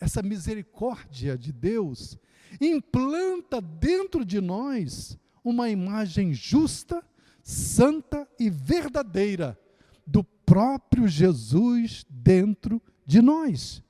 essa 0.00 0.22
misericórdia 0.22 1.36
de 1.36 1.52
Deus, 1.52 2.18
implanta 2.60 3.60
dentro 3.60 4.24
de 4.24 4.40
nós 4.40 5.18
uma 5.42 5.68
imagem 5.68 6.34
justa, 6.34 7.04
santa 7.42 8.28
e 8.38 8.50
verdadeira 8.50 9.58
do 10.06 10.22
próprio 10.22 11.08
Jesus 11.08 12.04
dentro 12.08 12.80
de 13.04 13.22
nós. 13.22 13.82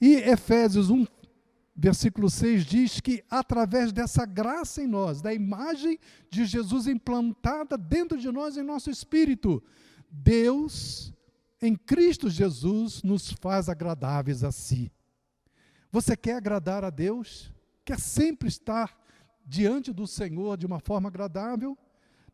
E 0.00 0.14
Efésios 0.14 0.90
1, 0.90 1.06
versículo 1.74 2.28
6 2.28 2.64
diz 2.64 3.00
que 3.00 3.24
através 3.30 3.92
dessa 3.92 4.26
graça 4.26 4.82
em 4.82 4.86
nós, 4.86 5.22
da 5.22 5.32
imagem 5.32 5.98
de 6.30 6.44
Jesus 6.44 6.86
implantada 6.86 7.78
dentro 7.78 8.18
de 8.18 8.30
nós 8.30 8.56
em 8.56 8.62
nosso 8.62 8.90
espírito, 8.90 9.62
Deus 10.10 11.12
em 11.60 11.76
Cristo 11.76 12.28
Jesus 12.28 13.02
nos 13.02 13.30
faz 13.30 13.68
agradáveis 13.68 14.42
a 14.42 14.50
si. 14.50 14.92
Você 15.90 16.16
quer 16.16 16.36
agradar 16.36 16.84
a 16.84 16.90
Deus? 16.90 17.52
Quer 17.84 18.00
sempre 18.00 18.48
estar 18.48 18.98
diante 19.44 19.92
do 19.92 20.06
Senhor 20.06 20.56
de 20.56 20.66
uma 20.66 20.80
forma 20.80 21.08
agradável? 21.08 21.76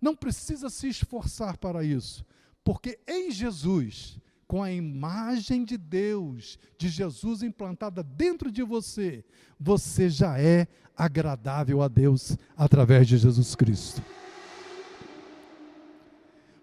Não 0.00 0.14
precisa 0.14 0.70
se 0.70 0.88
esforçar 0.88 1.58
para 1.58 1.84
isso, 1.84 2.24
porque 2.64 2.98
em 3.06 3.30
Jesus, 3.30 4.18
com 4.48 4.62
a 4.62 4.72
imagem 4.72 5.62
de 5.62 5.76
Deus, 5.76 6.58
de 6.78 6.88
Jesus 6.88 7.42
implantada 7.42 8.02
dentro 8.02 8.50
de 8.50 8.62
você, 8.62 9.22
você 9.60 10.08
já 10.08 10.40
é 10.40 10.66
agradável 10.96 11.82
a 11.82 11.86
Deus 11.86 12.36
através 12.56 13.06
de 13.06 13.18
Jesus 13.18 13.54
Cristo. 13.54 14.02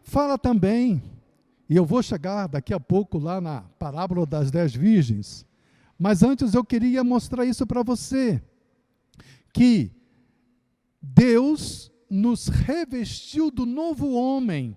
Fala 0.02 0.36
também, 0.36 1.02
e 1.70 1.76
eu 1.76 1.86
vou 1.86 2.02
chegar 2.02 2.48
daqui 2.48 2.74
a 2.74 2.80
pouco 2.80 3.20
lá 3.20 3.40
na 3.40 3.62
parábola 3.78 4.26
das 4.26 4.50
dez 4.50 4.74
virgens, 4.74 5.46
mas 5.98 6.24
antes 6.24 6.56
eu 6.56 6.66
queria 6.66 7.04
mostrar 7.04 7.46
isso 7.46 7.68
para 7.68 7.84
você, 7.84 8.42
que 9.54 9.92
Deus 11.00 11.92
nos 12.10 12.48
revestiu 12.48 13.52
do 13.52 13.64
novo 13.64 14.12
homem, 14.14 14.76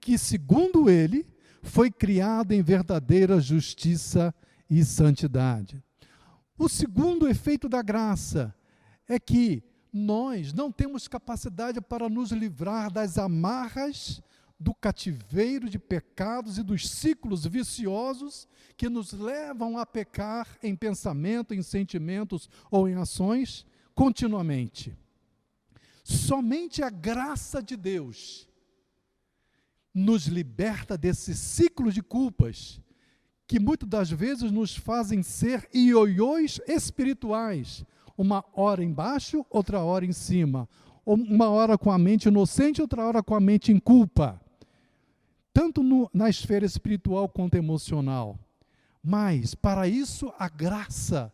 que, 0.00 0.18
segundo 0.18 0.90
ele, 0.90 1.26
foi 1.62 1.90
criado 1.90 2.52
em 2.52 2.62
verdadeira 2.62 3.40
justiça 3.40 4.34
e 4.68 4.84
santidade. 4.84 5.82
O 6.58 6.68
segundo 6.68 7.28
efeito 7.28 7.68
da 7.68 7.82
graça 7.82 8.54
é 9.08 9.18
que 9.18 9.62
nós 9.92 10.52
não 10.52 10.70
temos 10.70 11.08
capacidade 11.08 11.80
para 11.80 12.08
nos 12.08 12.30
livrar 12.30 12.92
das 12.92 13.18
amarras 13.18 14.22
do 14.58 14.74
cativeiro 14.74 15.70
de 15.70 15.78
pecados 15.78 16.58
e 16.58 16.62
dos 16.62 16.88
ciclos 16.88 17.46
viciosos 17.46 18.46
que 18.76 18.90
nos 18.90 19.12
levam 19.12 19.78
a 19.78 19.86
pecar 19.86 20.46
em 20.62 20.76
pensamento, 20.76 21.54
em 21.54 21.62
sentimentos 21.62 22.48
ou 22.70 22.86
em 22.86 22.94
ações 22.94 23.64
continuamente. 23.94 24.94
Somente 26.04 26.82
a 26.82 26.90
graça 26.90 27.62
de 27.62 27.76
Deus 27.76 28.49
nos 29.94 30.26
liberta 30.26 30.96
desse 30.96 31.34
ciclo 31.34 31.92
de 31.92 32.02
culpas 32.02 32.80
que 33.50 33.58
muitas 33.58 33.88
das 33.88 34.08
vezes 34.08 34.52
nos 34.52 34.76
fazem 34.76 35.24
ser 35.24 35.68
ioiôs 35.74 36.60
espirituais, 36.68 37.84
uma 38.16 38.44
hora 38.54 38.84
embaixo, 38.84 39.44
outra 39.50 39.80
hora 39.80 40.04
em 40.04 40.12
cima, 40.12 40.68
uma 41.04 41.48
hora 41.48 41.76
com 41.76 41.90
a 41.90 41.98
mente 41.98 42.28
inocente, 42.28 42.80
outra 42.80 43.04
hora 43.04 43.24
com 43.24 43.34
a 43.34 43.40
mente 43.40 43.72
em 43.72 43.80
culpa, 43.80 44.40
tanto 45.52 45.82
no, 45.82 46.08
na 46.14 46.30
esfera 46.30 46.64
espiritual 46.64 47.28
quanto 47.28 47.56
emocional. 47.56 48.38
Mas, 49.02 49.52
para 49.52 49.88
isso, 49.88 50.32
a 50.38 50.48
graça 50.48 51.32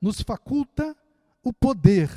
nos 0.00 0.22
faculta 0.22 0.96
o 1.42 1.52
poder 1.52 2.08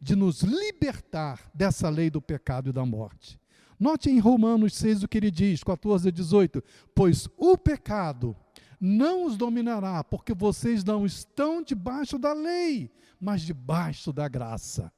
de 0.00 0.14
nos 0.14 0.42
libertar 0.42 1.50
dessa 1.52 1.88
lei 1.88 2.10
do 2.10 2.22
pecado 2.22 2.70
e 2.70 2.72
da 2.72 2.86
morte. 2.86 3.39
Note 3.80 4.10
em 4.10 4.18
Romanos 4.18 4.74
6 4.74 5.02
o 5.02 5.08
que 5.08 5.16
ele 5.16 5.30
diz, 5.30 5.64
14 5.64 6.08
a 6.08 6.12
18: 6.12 6.62
Pois 6.94 7.26
o 7.38 7.56
pecado 7.56 8.36
não 8.78 9.24
os 9.24 9.38
dominará, 9.38 10.04
porque 10.04 10.34
vocês 10.34 10.84
não 10.84 11.06
estão 11.06 11.62
debaixo 11.62 12.18
da 12.18 12.34
lei, 12.34 12.90
mas 13.18 13.40
debaixo 13.40 14.12
da 14.12 14.28
graça. 14.28 14.92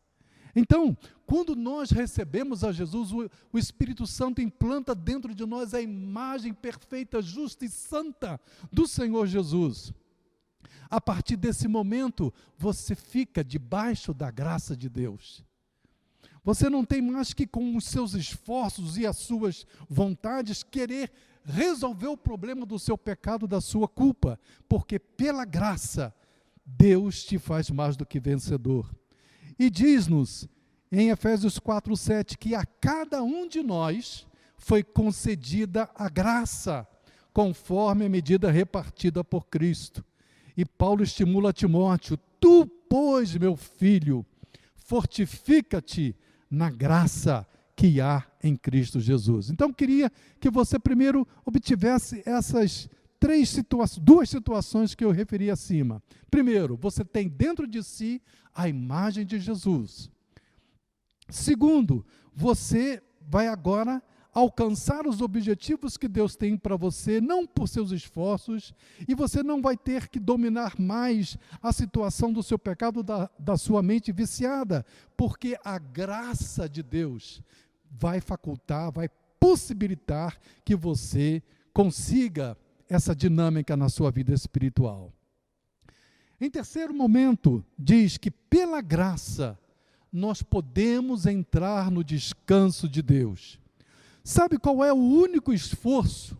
Então, 0.55 0.97
quando 1.25 1.55
nós 1.55 1.91
recebemos 1.91 2.65
a 2.65 2.73
Jesus, 2.73 3.13
o, 3.13 3.31
o, 3.53 3.59
Espírito 3.59 4.07
Santo 4.07 4.43
implanta 4.43 4.95
dentro 4.95 5.35
de 5.35 5.47
nós 5.47 5.73
a 5.73 5.81
imagem 5.81 6.53
perfeita, 6.53 7.23
justa 7.23 7.65
e 7.65 7.69
santa 7.69 8.39
do 8.71 8.87
Senhor 8.87 9.27
Jesus. 9.27 9.95
A 10.91 11.01
partir 11.01 11.37
desse 11.37 11.69
momento, 11.69 12.35
você 12.59 12.95
fica 12.95 13.43
debaixo 13.43 14.13
da 14.13 14.31
graça 14.31 14.77
de 14.77 14.89
Deus. 14.91 15.43
Você 16.45 16.69
não 16.69 16.85
tem 16.85 17.01
mais 17.01 17.33
que, 17.33 17.47
com 17.47 17.77
os 17.77 17.85
seus 17.85 18.15
esforços 18.15 18.99
e 18.99 19.07
as 19.07 19.17
suas 19.17 19.65
vontades, 19.89 20.63
querer 20.63 21.11
resolver 21.45 22.09
o 22.09 22.17
problema 22.17 22.67
do 22.67 22.79
seu 22.79 22.99
pecado, 22.99 23.47
da 23.47 23.61
sua 23.61 23.89
culpa, 23.89 24.39
porque 24.69 24.99
pela 24.99 25.45
graça, 25.45 26.15
Deus 26.65 27.25
te 27.25 27.39
faz 27.39 27.71
mais 27.71 27.97
do 27.97 28.07
que 28.07 28.21
vencedor. 28.21 28.93
E 29.59 29.71
diz-nos 29.71 30.49
em 30.91 31.11
Efésios 31.11 31.59
4, 31.59 31.97
7 31.97 32.39
que 32.39 32.55
a 32.55 32.65
cada 32.65 33.23
um 33.23 33.49
de 33.49 33.63
nós 33.63 34.27
foi 34.57 34.83
concedida 34.83 35.89
a 35.95 36.09
graça, 36.09 36.87
conforme 37.33 38.05
a 38.05 38.09
medida 38.09 38.51
repartida 38.51 39.25
por 39.25 39.47
Cristo. 39.47 40.05
E 40.57 40.65
Paulo 40.65 41.03
estimula 41.03 41.53
Timóteo: 41.53 42.19
Tu, 42.39 42.67
pois, 42.89 43.35
meu 43.37 43.57
filho, 43.57 44.25
fortifica-te 44.75 46.15
na 46.53 46.69
graça 46.69 47.47
que 47.75 47.99
há 47.99 48.23
em 48.45 48.55
Cristo 48.55 49.01
Jesus. 49.01 49.49
Então, 49.49 49.73
queria 49.73 50.13
que 50.39 50.51
você 50.51 50.79
primeiro 50.79 51.27
obtivesse 51.47 52.23
essas 52.27 52.91
três 53.19 53.49
situações, 53.49 54.05
duas 54.05 54.29
situações 54.29 54.95
que 54.95 55.03
eu 55.03 55.11
referi 55.11 55.51
acima. 55.51 56.03
Primeiro, 56.31 56.77
você 56.77 57.03
tem 57.03 57.27
dentro 57.27 57.67
de 57.67 57.83
si 57.83 58.21
a 58.55 58.69
imagem 58.69 59.25
de 59.25 59.41
Jesus. 59.41 60.11
Segundo, 61.31 62.05
você 62.35 63.03
vai 63.27 63.49
agora 63.49 64.03
alcançar 64.33 65.07
os 65.07 65.21
objetivos 65.21 65.97
que 65.97 66.09
Deus 66.09 66.35
tem 66.35 66.57
para 66.57 66.77
você, 66.77 67.21
não 67.21 67.47
por 67.47 67.69
seus 67.69 67.91
esforços, 67.91 68.73
e 69.07 69.15
você 69.15 69.43
não 69.43 69.61
vai 69.61 69.77
ter 69.77 70.09
que 70.09 70.19
dominar 70.19 70.81
mais 70.81 71.37
a 71.61 71.73
situação 71.73 72.33
do 72.33 72.43
seu 72.43 72.59
pecado, 72.59 73.03
da, 73.03 73.31
da 73.39 73.57
sua 73.59 73.83
mente 73.83 74.11
viciada, 74.11 74.87
porque 75.17 75.57
a 75.63 75.79
graça 75.79 76.69
de 76.69 76.83
Deus 76.83 77.43
vai 77.91 78.21
facultar, 78.21 78.91
vai 78.91 79.09
possibilitar 79.39 80.39
que 80.65 80.75
você 80.75 81.43
consiga 81.75 82.57
essa 82.89 83.15
dinâmica 83.15 83.77
na 83.77 83.89
sua 83.89 84.11
vida 84.11 84.33
espiritual. 84.33 85.13
Em 86.41 86.51
terceiro 86.51 86.95
momento, 86.95 87.65
diz 87.79 88.17
que 88.17 88.31
pela 88.31 88.81
graça 88.81 89.59
nós 90.13 90.43
podemos 90.43 91.27
entrar 91.27 91.91
no 91.91 92.03
descanso 92.03 92.89
de 92.89 93.01
Deus. 93.01 93.62
Sabe 94.25 94.59
qual 94.59 94.85
é 94.85 94.93
o 94.93 94.97
único 94.97 95.53
esforço 95.53 96.37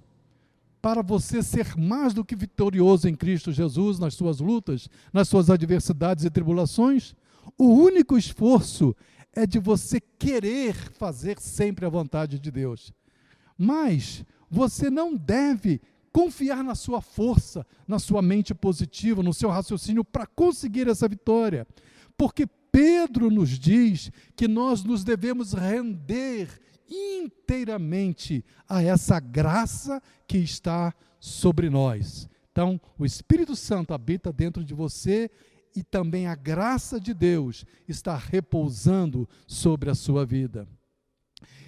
para 0.81 1.03
você 1.03 1.43
ser 1.43 1.77
mais 1.77 2.15
do 2.15 2.25
que 2.25 2.37
vitorioso 2.37 3.09
em 3.09 3.15
Cristo 3.15 3.53
Jesus 3.53 3.99
nas 3.99 4.15
suas 4.15 4.41
lutas, 4.41 4.89
nas 5.13 5.29
suas 5.29 5.51
adversidades 5.51 6.25
e 6.25 6.31
tribulações? 6.31 7.15
O 7.59 7.67
único 7.67 8.17
esforço 8.17 8.95
é 9.33 9.47
de 9.47 9.59
você 9.59 10.01
querer 10.19 10.75
fazer 10.93 11.41
sempre 11.41 11.85
a 11.85 11.89
vontade 11.89 12.39
de 12.39 12.51
Deus. 12.51 12.93
Mas 13.59 14.25
você 14.51 14.91
não 14.91 15.17
deve 15.17 15.81
confiar 16.13 16.63
na 16.63 16.75
sua 16.75 17.01
força, 17.01 17.67
na 17.89 17.99
sua 17.99 18.21
mente 18.21 18.55
positiva, 18.55 19.23
no 19.23 19.33
seu 19.33 19.49
raciocínio 19.49 20.05
para 20.05 20.27
conseguir 20.27 20.87
essa 20.89 21.09
vitória. 21.09 21.67
Porque 22.17 22.47
Pedro 22.71 23.31
nos 23.31 23.51
diz 23.59 24.13
que 24.37 24.47
nós 24.47 24.85
nos 24.85 25.03
devemos 25.05 25.53
render 25.53 26.49
inteiramente 26.93 28.45
a 28.69 28.83
essa 28.83 29.19
graça 29.19 30.03
que 30.27 30.39
está 30.39 30.95
sobre 31.19 31.71
nós. 31.71 32.29
Então, 32.51 32.81
o 32.99 33.07
Espírito 33.07 33.57
Santo 33.57 33.95
habita 33.95 34.33
dentro 34.33 34.63
de 34.63 34.75
você 34.75 35.31
e 35.75 35.83
também 35.83 36.27
a 36.27 36.35
graça 36.35 37.01
de 37.01 37.15
Deus 37.15 37.65
está 37.89 38.17
repousando 38.17 39.29
sobre 39.47 39.89
a 39.89 39.95
sua 39.95 40.27
vida. 40.27 40.69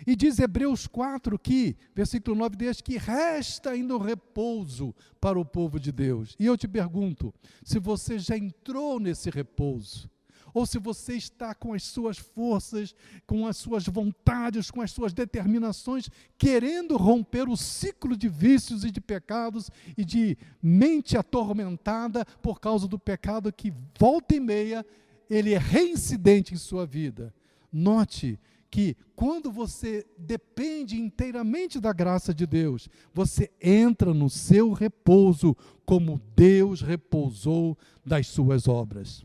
E 0.07 0.15
diz 0.15 0.39
Hebreus 0.39 0.87
4 0.87 1.39
que, 1.39 1.77
versículo 1.95 2.37
9, 2.37 2.57
diz 2.57 2.81
que 2.83 2.99
resta 2.99 3.71
ainda 3.71 3.97
o 3.97 3.99
repouso 3.99 4.95
para 5.19 5.39
o 5.39 5.45
povo 5.45 5.81
de 5.81 5.91
Deus. 5.91 6.37
E 6.39 6.45
eu 6.45 6.59
te 6.59 6.69
pergunto, 6.69 7.33
se 7.65 7.79
você 7.79 8.19
já 8.19 8.37
entrou 8.37 9.01
nesse 9.01 9.31
repouso, 9.31 10.11
ou 10.55 10.65
se 10.65 10.79
você 10.79 11.15
está 11.15 11.53
com 11.53 11.75
as 11.75 11.83
suas 11.83 12.17
forças, 12.17 12.95
com 13.27 13.47
as 13.47 13.57
suas 13.57 13.85
vontades, 13.87 14.71
com 14.71 14.81
as 14.81 14.93
suas 14.93 15.13
determinações, 15.13 16.09
querendo 16.39 16.97
romper 16.97 17.49
o 17.49 17.57
ciclo 17.57 18.17
de 18.17 18.29
vícios 18.29 18.85
e 18.85 18.91
de 18.93 19.01
pecados 19.01 19.69
e 19.99 20.05
de 20.05 20.39
mente 20.63 21.19
atormentada 21.19 22.25
por 22.41 22.61
causa 22.61 22.87
do 22.87 22.99
pecado 22.99 23.53
que 23.53 23.73
volta 23.99 24.37
e 24.37 24.41
meia 24.41 24.87
ele 25.29 25.53
é 25.53 25.59
reincidente 25.59 26.55
em 26.55 26.57
sua 26.57 26.87
vida. 26.87 27.35
Note 27.73 28.39
que 28.71 28.97
quando 29.15 29.51
você 29.51 30.05
depende 30.19 31.01
inteiramente 31.01 31.81
da 31.81 31.93
graça 31.93 32.35
de 32.35 32.47
Deus, 32.47 32.89
você 33.13 33.51
entra 33.61 34.13
no 34.13 34.29
seu 34.29 34.73
repouso 34.73 35.57
como 35.85 36.21
Deus 36.37 36.81
repousou 36.81 37.77
das 38.05 38.27
suas 38.27 38.67
obras. 38.69 39.25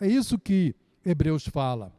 É 0.00 0.06
isso 0.06 0.38
que 0.38 0.74
Hebreus 1.04 1.46
fala. 1.46 1.92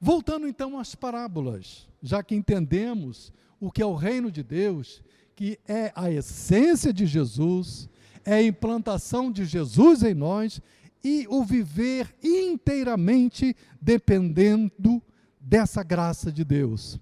Voltando 0.00 0.46
então 0.46 0.78
às 0.78 0.94
parábolas, 0.94 1.88
já 2.02 2.22
que 2.22 2.34
entendemos 2.34 3.32
o 3.60 3.70
que 3.70 3.80
é 3.80 3.86
o 3.86 3.94
reino 3.94 4.30
de 4.30 4.42
Deus, 4.42 5.02
que 5.34 5.58
é 5.66 5.92
a 5.94 6.10
essência 6.10 6.92
de 6.92 7.06
Jesus, 7.06 7.88
é 8.24 8.34
a 8.34 8.42
implantação 8.42 9.30
de 9.30 9.44
Jesus 9.44 10.02
em 10.02 10.14
nós 10.14 10.60
e 11.02 11.26
o 11.28 11.44
viver 11.44 12.14
inteiramente 12.22 13.56
dependendo 13.80 15.02
dessa 15.40 15.82
graça 15.82 16.32
de 16.32 16.44
Deus. 16.44 16.98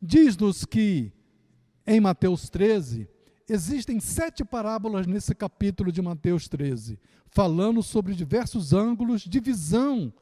Diz-nos 0.00 0.64
que 0.64 1.12
em 1.86 2.00
Mateus 2.00 2.48
13, 2.50 3.08
existem 3.48 4.00
sete 4.00 4.44
parábolas 4.44 5.06
nesse 5.06 5.34
capítulo 5.34 5.92
de 5.92 6.02
Mateus 6.02 6.48
13, 6.48 6.98
falando 7.28 7.82
sobre 7.82 8.14
diversos 8.14 8.72
ângulos 8.72 9.22
de 9.22 9.40
visão, 9.40 10.12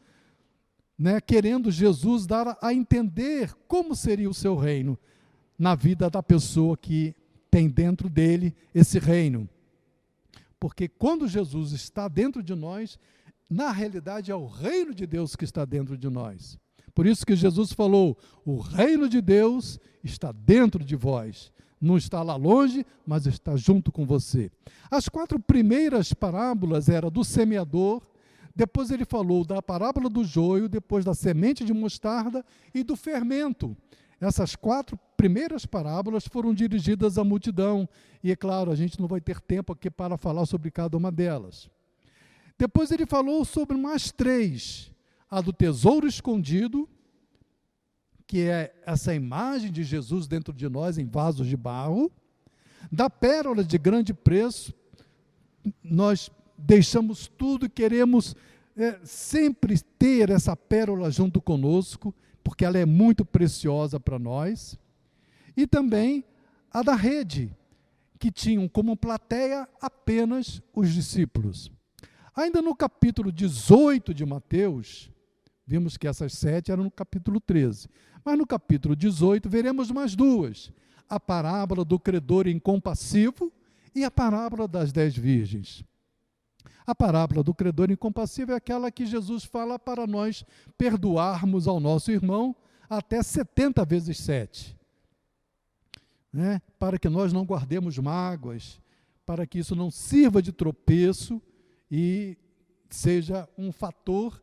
né, 0.99 1.21
querendo 1.21 1.71
Jesus 1.71 2.27
dar 2.27 2.57
a 2.61 2.73
entender 2.73 3.55
como 3.67 3.97
seria 3.97 4.29
o 4.29 4.35
seu 4.35 4.57
reino 4.57 4.99
na 5.59 5.75
vida 5.75 6.11
da 6.11 6.23
pessoa 6.23 6.77
que 6.77 7.15
tem 7.51 7.69
dentro 7.69 8.09
dele 8.09 8.55
esse 8.75 8.99
reino. 8.99 9.49
Porque 10.59 10.89
quando 10.89 11.29
Jesus 11.29 11.73
está 11.73 12.09
dentro 12.09 12.43
de 12.43 12.55
nós, 12.55 12.99
na 13.49 13.71
realidade 13.71 14.31
é 14.31 14.35
o 14.35 14.47
reino 14.47 14.95
de 14.95 15.07
Deus 15.07 15.37
que 15.37 15.45
está 15.45 15.65
dentro 15.65 15.97
de 15.97 16.09
nós. 16.09 16.59
Por 16.95 17.07
isso 17.07 17.27
que 17.27 17.37
Jesus 17.37 17.73
falou: 17.73 18.17
o 18.45 18.59
reino 18.59 19.09
de 19.09 19.21
Deus 19.21 19.79
está 20.03 20.33
dentro 20.33 20.85
de 20.85 20.97
vós. 20.97 21.53
Não 21.85 21.99
está 21.99 22.23
lá 22.23 22.35
longe, 22.35 22.87
mas 23.07 23.27
está 23.27 23.57
junto 23.57 23.93
com 23.93 24.07
você. 24.07 24.51
As 24.91 25.07
quatro 25.07 25.39
primeiras 25.39 26.15
parábolas 26.15 26.89
eram 26.89 27.11
do 27.11 27.23
semeador, 27.23 28.01
depois 28.57 28.91
ele 28.91 29.05
falou 29.05 29.45
da 29.45 29.61
parábola 29.61 30.09
do 30.09 30.25
joio, 30.25 30.67
depois 30.67 31.05
da 31.05 31.13
semente 31.13 31.63
de 31.63 31.75
mostarda 31.75 32.43
e 32.73 32.83
do 32.83 32.97
fermento. 32.97 33.77
Essas 34.19 34.57
quatro 34.57 34.99
primeiras 35.15 35.67
parábolas 35.67 36.27
foram 36.27 36.55
dirigidas 36.55 37.19
à 37.19 37.25
multidão. 37.25 37.87
E 38.23 38.33
é 38.33 38.37
claro, 38.37 38.71
a 38.71 38.75
gente 38.75 38.99
não 38.99 39.07
vai 39.07 39.21
ter 39.21 39.39
tempo 39.39 39.71
aqui 39.71 39.91
para 39.91 40.17
falar 40.17 40.47
sobre 40.47 40.71
cada 40.71 40.97
uma 40.97 41.13
delas. 41.13 41.69
Depois 42.57 42.91
ele 42.93 43.05
falou 43.05 43.45
sobre 43.45 43.77
mais 43.77 44.11
três: 44.11 44.91
a 45.31 45.43
do 45.43 45.53
tesouro 45.53 46.07
escondido, 46.07 46.89
que 48.35 48.49
é 48.49 48.75
essa 48.85 49.15
imagem 49.15 49.71
de 49.71 49.85
Jesus 49.85 50.27
dentro 50.27 50.53
de 50.53 50.69
nós 50.69 50.99
em 50.99 51.07
vasos 51.07 51.47
de 51.47 51.57
barro, 51.57 52.11
da 52.91 53.09
pérola 53.09 53.63
de 53.63 53.79
grande 53.79 54.13
preço, 54.13 54.75
nós 55.85 56.29
deixamos 56.59 57.29
tudo 57.29 57.67
e 57.67 57.69
queremos 57.69 58.35
é, 58.77 58.99
sempre 59.05 59.79
ter 59.79 60.31
essa 60.31 60.57
pérola 60.57 61.13
junto 61.13 61.41
conosco, 61.41 62.13
porque 62.43 62.65
ela 62.65 62.77
é 62.77 62.85
muito 62.85 63.25
preciosa 63.25 64.01
para 64.01 64.19
nós, 64.19 64.77
e 65.57 65.65
também 65.65 66.25
a 66.73 66.83
da 66.83 66.97
rede, 66.97 67.57
que 68.19 68.33
tinham 68.33 68.67
como 68.67 68.97
plateia 68.97 69.69
apenas 69.81 70.61
os 70.75 70.93
discípulos. 70.93 71.71
Ainda 72.35 72.61
no 72.61 72.75
capítulo 72.75 73.31
18 73.31 74.13
de 74.13 74.27
Mateus, 74.27 75.09
vimos 75.67 75.97
que 75.97 76.07
essas 76.07 76.33
sete 76.33 76.71
eram 76.71 76.85
no 76.85 76.91
capítulo 76.91 77.41
13. 77.41 77.89
Mas 78.25 78.39
no 78.39 78.47
capítulo 78.47 78.95
18 78.95 79.49
veremos 79.49 79.91
mais 79.91 80.15
duas: 80.15 80.73
a 81.09 81.19
parábola 81.19 81.85
do 81.85 81.99
credor 81.99 82.47
incompassivo 82.47 83.53
e 83.95 84.05
a 84.05 84.11
parábola 84.11 84.67
das 84.67 84.93
dez 84.93 85.17
virgens. 85.17 85.85
A 86.87 86.95
parábola 86.95 87.43
do 87.43 87.55
credor 87.55 87.91
incompassivo 87.91 88.53
é 88.53 88.57
aquela 88.57 88.91
que 88.91 89.07
Jesus 89.07 89.45
fala 89.45 89.79
para 89.79 90.07
nós 90.07 90.45
perdoarmos 90.77 91.67
ao 91.67 91.81
nosso 91.81 92.11
irmão 92.11 92.55
até 92.89 93.23
70 93.23 93.85
vezes 93.85 94.19
7. 94.19 94.77
Né? 96.31 96.61
Para 96.79 96.99
que 96.99 97.09
nós 97.09 97.33
não 97.33 97.45
guardemos 97.45 97.99
mágoas, 97.99 98.83
para 99.25 99.47
que 99.47 99.59
isso 99.59 99.75
não 99.75 99.91
sirva 99.91 100.43
de 100.43 100.53
tropeço 100.53 101.41
e 101.91 102.37
seja 102.91 103.49
um 103.57 103.73
fator 103.73 104.43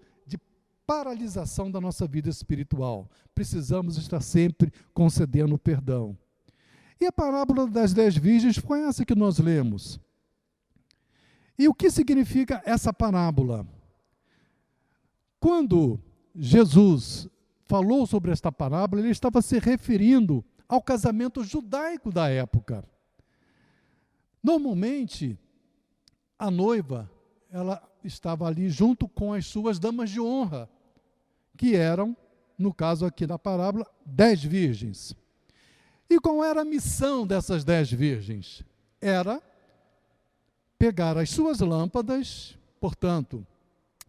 paralisação 0.85 1.71
da 1.71 1.79
nossa 1.79 2.07
vida 2.07 2.29
espiritual. 2.29 3.09
Precisamos 3.33 3.97
estar 3.97 4.21
sempre 4.21 4.71
concedendo 4.93 5.57
perdão. 5.57 6.17
E 6.99 7.05
a 7.05 7.11
parábola 7.11 7.67
das 7.67 7.93
dez 7.93 8.15
virgens 8.15 8.57
foi 8.57 8.81
essa 8.81 9.05
que 9.05 9.15
nós 9.15 9.39
lemos. 9.39 9.99
E 11.57 11.67
o 11.67 11.73
que 11.73 11.89
significa 11.89 12.61
essa 12.65 12.93
parábola? 12.93 13.65
Quando 15.39 15.99
Jesus 16.35 17.27
falou 17.65 18.05
sobre 18.05 18.31
esta 18.31 18.51
parábola, 18.51 19.01
ele 19.01 19.11
estava 19.11 19.41
se 19.41 19.57
referindo 19.59 20.43
ao 20.67 20.81
casamento 20.81 21.43
judaico 21.43 22.11
da 22.11 22.29
época. 22.29 22.83
Normalmente, 24.43 25.37
a 26.37 26.49
noiva 26.49 27.09
ela 27.49 27.81
estava 28.03 28.47
ali 28.47 28.69
junto 28.69 29.07
com 29.07 29.33
as 29.33 29.45
suas 29.45 29.79
damas 29.79 30.09
de 30.09 30.19
honra, 30.19 30.69
que 31.57 31.75
eram, 31.75 32.15
no 32.57 32.73
caso 32.73 33.05
aqui 33.05 33.25
da 33.25 33.37
parábola, 33.37 33.85
dez 34.05 34.43
virgens. 34.43 35.15
E 36.09 36.19
qual 36.19 36.43
era 36.43 36.61
a 36.61 36.65
missão 36.65 37.25
dessas 37.25 37.63
dez 37.63 37.91
virgens? 37.91 38.63
Era 38.99 39.41
pegar 40.77 41.17
as 41.17 41.29
suas 41.29 41.59
lâmpadas, 41.59 42.57
portanto, 42.79 43.45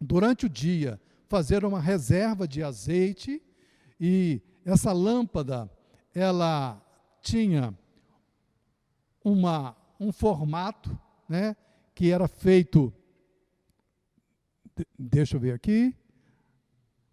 durante 0.00 0.46
o 0.46 0.48
dia, 0.48 1.00
fazer 1.28 1.64
uma 1.64 1.80
reserva 1.80 2.46
de 2.48 2.62
azeite 2.62 3.42
e 4.00 4.40
essa 4.64 4.92
lâmpada, 4.92 5.70
ela 6.14 6.80
tinha 7.20 7.72
uma, 9.24 9.76
um 9.98 10.12
formato, 10.12 10.98
né, 11.28 11.56
que 11.94 12.10
era 12.10 12.26
feito 12.26 12.92
deixa 14.98 15.36
eu 15.36 15.40
ver 15.40 15.54
aqui. 15.54 15.94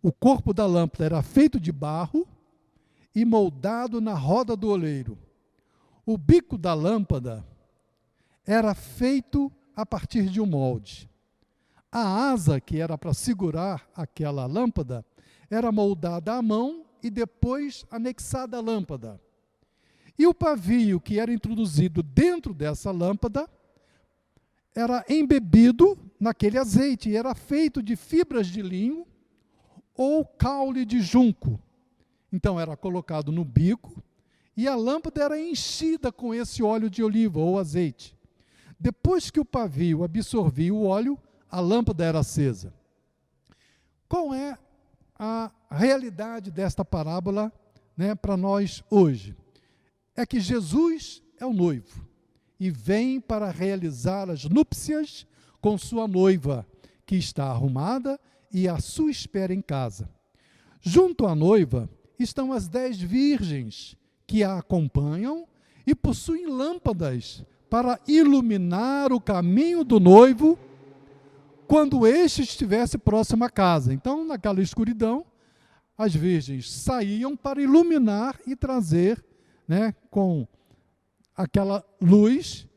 O 0.01 0.11
corpo 0.11 0.53
da 0.53 0.65
lâmpada 0.65 1.05
era 1.05 1.21
feito 1.21 1.59
de 1.59 1.71
barro 1.71 2.27
e 3.13 3.25
moldado 3.25 3.99
na 3.99 4.13
roda 4.13 4.55
do 4.55 4.69
oleiro. 4.69 5.17
O 6.05 6.17
bico 6.17 6.57
da 6.57 6.73
lâmpada 6.73 7.45
era 8.45 8.73
feito 8.73 9.51
a 9.75 9.85
partir 9.85 10.29
de 10.29 10.41
um 10.41 10.45
molde. 10.45 11.09
A 11.91 12.31
asa 12.31 12.61
que 12.61 12.79
era 12.79 12.97
para 12.97 13.13
segurar 13.13 13.87
aquela 13.95 14.45
lâmpada 14.45 15.05
era 15.49 15.71
moldada 15.71 16.35
à 16.35 16.41
mão 16.41 16.85
e 17.01 17.09
depois 17.09 17.85
anexada 17.89 18.57
à 18.57 18.61
lâmpada. 18.61 19.19
E 20.17 20.27
o 20.27 20.33
pavio 20.33 20.99
que 20.99 21.19
era 21.19 21.33
introduzido 21.33 22.03
dentro 22.03 22.53
dessa 22.53 22.91
lâmpada 22.91 23.49
era 24.75 25.03
embebido 25.09 25.97
naquele 26.19 26.57
azeite 26.57 27.15
era 27.15 27.33
feito 27.33 27.81
de 27.81 27.95
fibras 27.95 28.47
de 28.47 28.61
linho 28.61 29.07
ou 29.95 30.25
caule 30.25 30.85
de 30.85 31.01
junco. 31.01 31.59
Então 32.31 32.59
era 32.59 32.75
colocado 32.75 33.31
no 33.31 33.45
bico 33.45 34.03
e 34.55 34.67
a 34.67 34.75
lâmpada 34.75 35.23
era 35.23 35.39
enchida 35.39 36.11
com 36.11 36.33
esse 36.33 36.61
óleo 36.61 36.89
de 36.89 37.01
oliva 37.01 37.39
ou 37.39 37.57
azeite. 37.57 38.17
Depois 38.79 39.31
que 39.31 39.39
o 39.39 39.45
pavio 39.45 40.03
absorvia 40.03 40.73
o 40.73 40.85
óleo, 40.85 41.17
a 41.49 41.59
lâmpada 41.59 42.03
era 42.03 42.19
acesa. 42.19 42.73
Qual 44.07 44.33
é 44.33 44.57
a 45.17 45.51
realidade 45.69 46.51
desta 46.51 46.83
parábola 46.85 47.51
né, 47.95 48.15
para 48.15 48.37
nós 48.37 48.83
hoje? 48.89 49.35
É 50.15 50.25
que 50.25 50.39
Jesus 50.39 51.21
é 51.39 51.45
o 51.45 51.53
noivo 51.53 52.05
e 52.59 52.69
vem 52.69 53.19
para 53.19 53.49
realizar 53.49 54.29
as 54.29 54.45
núpcias 54.45 55.25
com 55.61 55.77
sua 55.77 56.07
noiva, 56.07 56.65
que 57.05 57.15
está 57.15 57.45
arrumada 57.45 58.19
e 58.51 58.67
à 58.67 58.79
sua 58.79 59.11
espera 59.11 59.53
em 59.53 59.61
casa. 59.61 60.09
Junto 60.81 61.25
à 61.25 61.35
noiva 61.35 61.89
estão 62.17 62.53
as 62.53 62.67
dez 62.67 62.99
virgens 62.99 63.97
que 64.25 64.43
a 64.43 64.57
acompanham 64.57 65.47
e 65.85 65.95
possuem 65.95 66.47
lâmpadas 66.47 67.43
para 67.69 67.99
iluminar 68.07 69.11
o 69.11 69.19
caminho 69.19 69.83
do 69.83 69.99
noivo 69.99 70.57
quando 71.67 72.05
este 72.07 72.41
estivesse 72.41 72.97
próximo 72.97 73.43
à 73.43 73.49
casa. 73.49 73.93
Então, 73.93 74.25
naquela 74.25 74.61
escuridão, 74.61 75.25
as 75.97 76.15
virgens 76.15 76.71
saíam 76.71 77.35
para 77.35 77.61
iluminar 77.61 78.39
e 78.47 78.55
trazer, 78.55 79.23
né, 79.67 79.93
com 80.09 80.47
aquela 81.35 81.85
luz, 82.01 82.67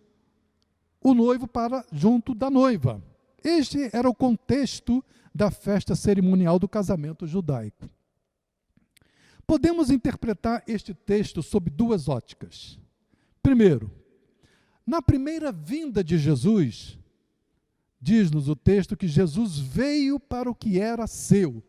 o 1.03 1.15
noivo 1.15 1.47
para 1.47 1.85
junto 1.93 2.35
da 2.35 2.51
noiva. 2.51 3.03
Este 3.43 3.91
era 3.93 4.09
o 4.09 4.15
contexto 4.15 5.05
da 5.35 5.51
festa 5.51 5.95
cerimonial 5.95 6.59
do 6.59 6.69
casamento 6.69 7.27
judaico. 7.27 7.89
Podemos 9.47 9.91
interpretar 9.91 10.63
este 10.67 10.95
texto 10.95 11.43
sob 11.43 11.69
duas 11.71 12.09
óticas. 12.09 12.79
Primeiro, 13.43 13.91
na 14.87 15.03
primeira 15.03 15.51
vinda 15.51 16.03
de 16.03 16.17
Jesus, 16.17 16.99
diz-nos 18.01 18.49
o 18.49 18.57
texto 18.57 18.97
que 18.97 19.09
Jesus 19.09 19.59
veio 19.59 20.19
para 20.21 20.51
o 20.51 20.55
que 20.55 20.81
era 20.81 21.07
seu, 21.07 21.63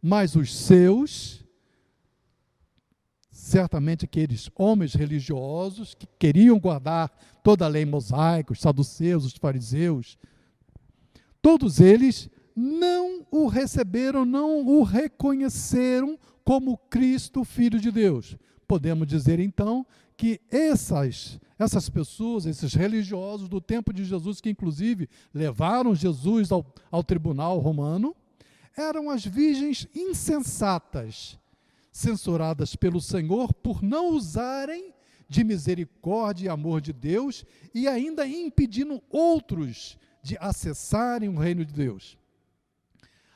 mas 0.00 0.34
os 0.34 0.56
seus 0.56 1.41
certamente 3.42 4.04
aqueles 4.04 4.48
homens 4.54 4.94
religiosos 4.94 5.94
que 5.94 6.06
queriam 6.16 6.60
guardar 6.60 7.10
toda 7.42 7.64
a 7.64 7.68
lei 7.68 7.84
mosaica, 7.84 8.52
os 8.52 8.60
saduceus, 8.60 9.24
os 9.24 9.32
fariseus, 9.32 10.16
todos 11.42 11.80
eles 11.80 12.30
não 12.54 13.26
o 13.32 13.48
receberam, 13.48 14.24
não 14.24 14.64
o 14.64 14.84
reconheceram 14.84 16.16
como 16.44 16.78
Cristo, 16.88 17.42
Filho 17.42 17.80
de 17.80 17.90
Deus. 17.90 18.36
Podemos 18.68 19.08
dizer 19.08 19.40
então 19.40 19.84
que 20.16 20.40
essas, 20.48 21.40
essas 21.58 21.88
pessoas, 21.88 22.46
esses 22.46 22.72
religiosos 22.74 23.48
do 23.48 23.60
tempo 23.60 23.92
de 23.92 24.04
Jesus, 24.04 24.40
que 24.40 24.50
inclusive 24.50 25.08
levaram 25.34 25.96
Jesus 25.96 26.52
ao, 26.52 26.64
ao 26.92 27.02
tribunal 27.02 27.58
romano, 27.58 28.14
eram 28.76 29.10
as 29.10 29.26
virgens 29.26 29.88
insensatas, 29.92 31.36
censuradas 31.92 32.74
pelo 32.74 33.00
Senhor 33.00 33.52
por 33.52 33.82
não 33.82 34.08
usarem 34.08 34.92
de 35.28 35.44
misericórdia 35.44 36.46
e 36.46 36.48
amor 36.48 36.80
de 36.80 36.92
Deus 36.92 37.44
e 37.74 37.86
ainda 37.86 38.26
impedindo 38.26 39.02
outros 39.10 39.98
de 40.22 40.36
acessarem 40.40 41.28
o 41.28 41.38
reino 41.38 41.64
de 41.64 41.72
Deus. 41.72 42.18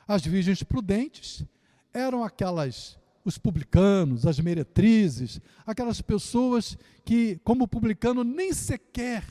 As 0.09 0.25
virgens 0.25 0.63
prudentes 0.63 1.45
eram 1.93 2.25
aquelas 2.25 2.99
os 3.27 3.37
publicanos, 3.37 4.25
as 4.25 4.39
meretrizes, 4.39 5.41
aquelas 5.67 6.01
pessoas 6.01 6.79
que, 7.05 7.41
como 7.43 7.67
publicano, 7.67 8.23
nem 8.23 8.53
sequer 8.53 9.25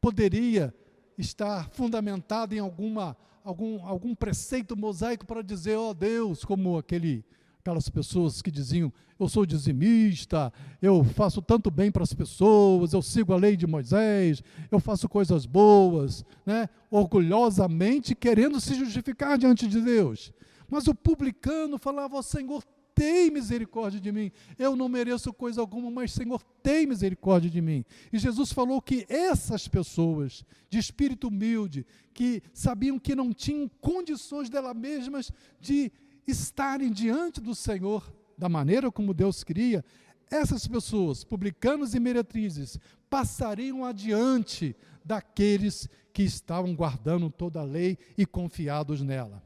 poderia 0.00 0.72
estar 1.18 1.68
fundamentado 1.70 2.54
em 2.54 2.60
alguma, 2.60 3.16
algum, 3.42 3.84
algum 3.84 4.14
preceito 4.14 4.76
mosaico 4.76 5.26
para 5.26 5.42
dizer, 5.42 5.76
ó 5.76 5.90
oh 5.90 5.94
Deus, 5.94 6.44
como 6.44 6.78
aquele, 6.78 7.24
aquelas 7.62 7.88
pessoas 7.88 8.42
que 8.42 8.50
diziam, 8.50 8.92
eu 9.18 9.28
sou 9.28 9.46
dizimista, 9.46 10.52
eu 10.82 11.04
faço 11.04 11.40
tanto 11.40 11.70
bem 11.70 11.92
para 11.92 12.02
as 12.02 12.12
pessoas, 12.12 12.92
eu 12.92 13.00
sigo 13.00 13.32
a 13.32 13.36
lei 13.36 13.56
de 13.56 13.68
Moisés, 13.68 14.42
eu 14.68 14.80
faço 14.80 15.08
coisas 15.08 15.46
boas, 15.46 16.24
né? 16.44 16.68
orgulhosamente 16.90 18.16
querendo 18.16 18.60
se 18.60 18.74
justificar 18.74 19.38
diante 19.38 19.68
de 19.68 19.80
Deus. 19.80 20.32
Mas 20.68 20.88
o 20.88 20.94
publicano 20.94 21.78
falava, 21.78 22.16
oh, 22.16 22.22
Senhor, 22.22 22.64
tem 22.94 23.30
misericórdia 23.30 24.00
de 24.00 24.10
mim. 24.10 24.32
Eu 24.58 24.74
não 24.74 24.88
mereço 24.88 25.32
coisa 25.32 25.60
alguma, 25.60 25.90
mas 25.90 26.12
Senhor, 26.12 26.42
tem 26.62 26.86
misericórdia 26.86 27.48
de 27.48 27.60
mim. 27.60 27.84
E 28.12 28.18
Jesus 28.18 28.52
falou 28.52 28.82
que 28.82 29.06
essas 29.08 29.68
pessoas, 29.68 30.44
de 30.68 30.78
espírito 30.78 31.28
humilde, 31.28 31.86
que 32.12 32.42
sabiam 32.52 32.98
que 32.98 33.14
não 33.14 33.32
tinham 33.32 33.70
condições 33.80 34.50
delas 34.50 34.76
mesmas 34.76 35.30
de 35.60 35.92
estarem 36.26 36.90
diante 36.90 37.40
do 37.40 37.54
Senhor 37.54 38.12
da 38.36 38.48
maneira 38.48 38.90
como 38.90 39.14
Deus 39.14 39.44
queria, 39.44 39.84
essas 40.30 40.66
pessoas, 40.66 41.24
publicanos 41.24 41.94
e 41.94 42.00
meretrizes, 42.00 42.78
passariam 43.10 43.84
adiante 43.84 44.74
daqueles 45.04 45.88
que 46.12 46.22
estavam 46.22 46.74
guardando 46.74 47.30
toda 47.30 47.60
a 47.60 47.64
lei 47.64 47.98
e 48.16 48.24
confiados 48.24 49.02
nela. 49.02 49.42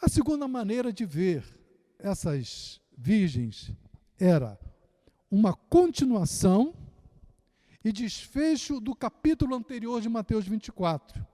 A 0.00 0.08
segunda 0.08 0.46
maneira 0.46 0.92
de 0.92 1.04
ver 1.04 1.44
essas 1.98 2.80
virgens 2.96 3.72
era 4.18 4.58
uma 5.30 5.54
continuação 5.54 6.74
e 7.84 7.92
desfecho 7.92 8.80
do 8.80 8.94
capítulo 8.94 9.54
anterior 9.54 10.00
de 10.00 10.08
Mateus 10.08 10.46
24. 10.46 11.26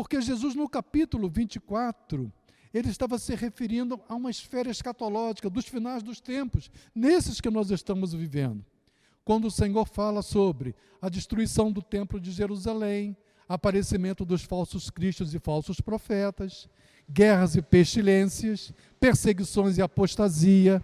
Porque 0.00 0.18
Jesus, 0.18 0.54
no 0.54 0.66
capítulo 0.66 1.28
24, 1.28 2.32
ele 2.72 2.88
estava 2.88 3.18
se 3.18 3.34
referindo 3.34 4.00
a 4.08 4.14
uma 4.14 4.30
esfera 4.30 4.70
escatológica 4.70 5.50
dos 5.50 5.66
finais 5.66 6.02
dos 6.02 6.22
tempos, 6.22 6.70
nesses 6.94 7.38
que 7.38 7.50
nós 7.50 7.70
estamos 7.70 8.14
vivendo. 8.14 8.64
Quando 9.26 9.44
o 9.44 9.50
Senhor 9.50 9.86
fala 9.86 10.22
sobre 10.22 10.74
a 11.02 11.10
destruição 11.10 11.70
do 11.70 11.82
templo 11.82 12.18
de 12.18 12.32
Jerusalém, 12.32 13.14
aparecimento 13.46 14.24
dos 14.24 14.42
falsos 14.42 14.88
cristos 14.88 15.34
e 15.34 15.38
falsos 15.38 15.82
profetas, 15.82 16.66
guerras 17.06 17.54
e 17.54 17.60
pestilências, 17.60 18.72
perseguições 18.98 19.76
e 19.76 19.82
apostasia, 19.82 20.82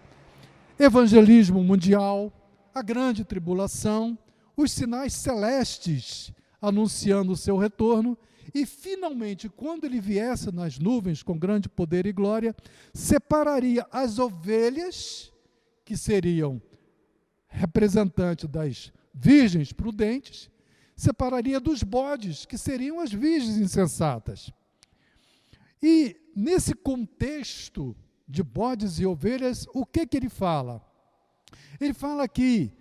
evangelismo 0.79 1.65
mundial, 1.65 2.31
a 2.75 2.83
grande 2.83 3.25
tribulação, 3.25 4.19
os 4.55 4.71
sinais 4.73 5.15
celestes 5.15 6.35
anunciando 6.61 7.33
o 7.33 7.37
seu 7.37 7.57
retorno, 7.57 8.19
e 8.55 8.65
finalmente, 8.67 9.49
quando 9.49 9.85
ele 9.85 10.01
viesse 10.01 10.53
nas 10.53 10.79
nuvens 10.79 11.23
com 11.23 11.39
grande 11.39 11.69
poder 11.69 12.07
e 12.07 12.13
glória, 12.13 12.55
separaria 12.93 13.87
as 13.91 14.19
ovelhas, 14.19 15.33
que 15.85 15.97
seriam 15.97 16.61
representantes 17.47 18.49
das 18.49 18.93
virgens 19.15 19.73
prudentes, 19.73 20.51
separaria 20.97 21.61
dos 21.61 21.83
bodes, 21.83 22.45
que 22.45 22.59
seriam 22.59 23.01
as 23.01 23.13
virgens 23.13 23.57
insensatas. 23.57 24.51
E 25.83 26.17
nesse 26.35 26.75
contexto 26.75 27.97
de 28.27 28.43
bodes 28.43 28.99
e 28.99 29.07
ovelhas, 29.07 29.67
o 29.73 29.87
que, 29.87 30.07
que 30.07 30.17
ele 30.17 30.29
fala? 30.29 30.85
Ele 31.81 31.95
fala 31.95 32.27
que 32.27 32.73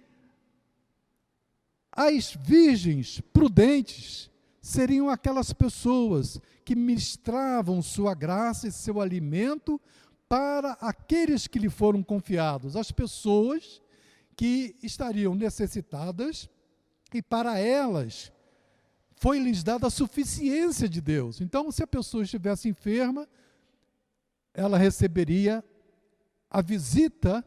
as 1.92 2.36
virgens 2.42 3.22
prudentes 3.32 4.30
seriam 4.66 5.12
aquelas 5.12 5.54
pessoas 5.54 6.42
que 6.66 6.76
ministravam 6.76 7.84
sua 7.84 8.16
graça 8.16 8.68
e 8.68 8.72
seu 8.72 9.00
alimento 9.00 9.80
para 10.28 10.72
aqueles 10.82 11.46
que 11.46 11.60
lhe 11.60 11.70
foram 11.70 12.02
confiados, 12.02 12.76
as 12.76 12.92
pessoas 12.92 13.80
que 14.36 14.76
estariam 14.82 15.36
necessitadas 15.36 16.50
e 17.14 17.22
para 17.22 17.60
elas 17.60 18.32
foi-lhes 19.18 19.64
dada 19.64 19.86
a 19.86 19.92
suficiência 19.92 20.90
de 20.90 21.00
Deus. 21.00 21.42
Então, 21.42 21.72
se 21.72 21.84
a 21.84 21.88
pessoa 21.88 22.24
estivesse 22.24 22.68
enferma, 22.68 23.30
ela 24.52 24.80
receberia 24.80 25.64
a 26.50 26.60
visita 26.64 27.46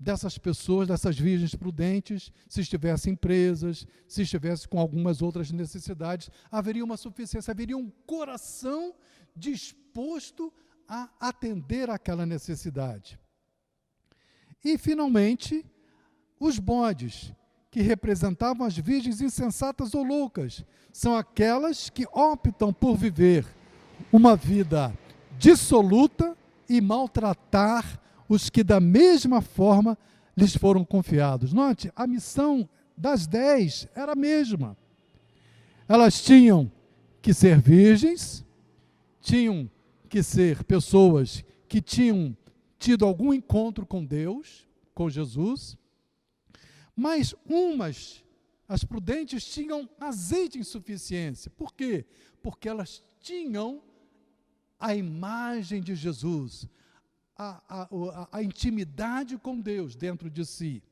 dessas 0.00 0.38
pessoas, 0.38 0.88
dessas 0.88 1.18
virgens 1.18 1.54
prudentes, 1.54 2.32
se 2.48 2.62
estivessem 2.62 3.14
presas, 3.14 3.86
se 4.08 4.22
estivesse 4.22 4.66
com 4.66 4.80
algumas 4.80 5.20
outras 5.20 5.50
necessidades, 5.50 6.30
haveria 6.50 6.82
uma 6.82 6.96
suficiência, 6.96 7.50
haveria 7.50 7.76
um 7.76 7.90
coração 8.06 8.94
disposto 9.36 10.50
a 10.88 11.10
atender 11.20 11.90
aquela 11.90 12.24
necessidade. 12.24 13.20
E, 14.64 14.78
finalmente, 14.78 15.64
os 16.38 16.58
bodes, 16.58 17.32
que 17.70 17.82
representavam 17.82 18.66
as 18.66 18.76
virgens 18.76 19.20
insensatas 19.20 19.94
ou 19.94 20.02
loucas, 20.02 20.64
são 20.92 21.14
aquelas 21.14 21.90
que 21.90 22.06
optam 22.10 22.72
por 22.72 22.96
viver 22.96 23.46
uma 24.10 24.34
vida 24.34 24.96
dissoluta 25.38 26.36
e 26.68 26.80
maltratar 26.80 28.00
os 28.30 28.48
que 28.48 28.62
da 28.62 28.78
mesma 28.78 29.42
forma 29.42 29.98
lhes 30.36 30.56
foram 30.56 30.84
confiados. 30.84 31.52
Note, 31.52 31.90
a 31.96 32.06
missão 32.06 32.68
das 32.96 33.26
dez 33.26 33.88
era 33.92 34.12
a 34.12 34.16
mesma. 34.16 34.76
Elas 35.88 36.22
tinham 36.22 36.70
que 37.20 37.34
ser 37.34 37.60
virgens, 37.60 38.46
tinham 39.20 39.68
que 40.08 40.22
ser 40.22 40.62
pessoas 40.62 41.44
que 41.68 41.82
tinham 41.82 42.36
tido 42.78 43.04
algum 43.04 43.34
encontro 43.34 43.84
com 43.84 44.04
Deus, 44.04 44.64
com 44.94 45.10
Jesus, 45.10 45.76
mas 46.94 47.34
umas, 47.44 48.22
as 48.68 48.84
prudentes, 48.84 49.44
tinham 49.44 49.90
azeite 49.98 50.56
em 50.56 50.62
suficiência. 50.62 51.50
Por 51.50 51.74
quê? 51.74 52.06
Porque 52.40 52.68
elas 52.68 53.02
tinham 53.18 53.82
a 54.78 54.94
imagem 54.94 55.82
de 55.82 55.96
Jesus, 55.96 56.68
a, 57.40 57.62
a, 57.68 58.28
a, 58.32 58.42
intimidade 58.42 59.38
com 59.38 59.58
Deus 59.58 59.96
dentro 59.96 60.28
de 60.28 60.44
si. 60.44 60.82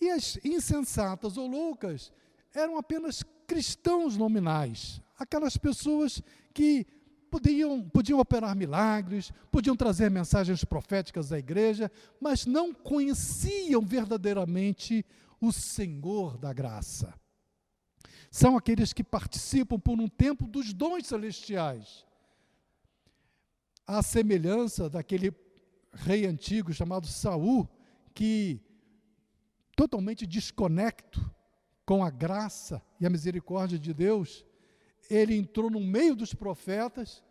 E 0.00 0.08
as 0.08 0.38
insensatas 0.42 1.36
ou 1.36 1.46
loucas 1.46 2.10
eram 2.54 2.78
apenas 2.78 3.22
cristãos 3.46 4.16
nominais, 4.16 5.02
aquelas 5.18 5.58
pessoas 5.58 6.22
que 6.54 6.86
podiam, 7.30 7.86
podiam 7.86 8.18
operar 8.18 8.56
milagres, 8.56 9.30
podiam 9.50 9.76
trazer 9.76 10.10
mensagens 10.10 10.64
proféticas 10.64 11.32
à 11.32 11.38
igreja, 11.38 11.92
mas 12.18 12.46
não 12.46 12.72
conheciam 12.72 13.82
verdadeiramente 13.82 15.04
o 15.38 15.52
Senhor 15.52 16.38
da 16.38 16.50
graça. 16.50 17.12
São 18.30 18.56
aqueles 18.56 18.94
que 18.94 19.04
participam 19.04 19.78
por 19.78 20.00
um 20.00 20.08
tempo 20.08 20.46
dos 20.46 20.72
dons 20.72 21.06
celestiais. 21.06 22.06
À 23.86 24.02
semelhança 24.02 24.88
daquele 24.88 25.30
rei 26.04 26.26
antigo 26.26 26.72
chamado 26.72 27.06
Saul, 27.06 27.68
que 28.14 28.60
totalmente 29.76 30.26
desconecto 30.26 31.30
com 31.84 32.04
a 32.04 32.10
graça 32.10 32.82
e 33.00 33.06
a 33.06 33.10
misericórdia 33.10 33.78
de 33.78 33.94
Deus, 33.94 34.44
ele 35.08 35.36
entrou 35.36 35.70
no 35.70 35.80
meio 35.80 36.14
dos 36.14 36.34
profetas 36.34 37.22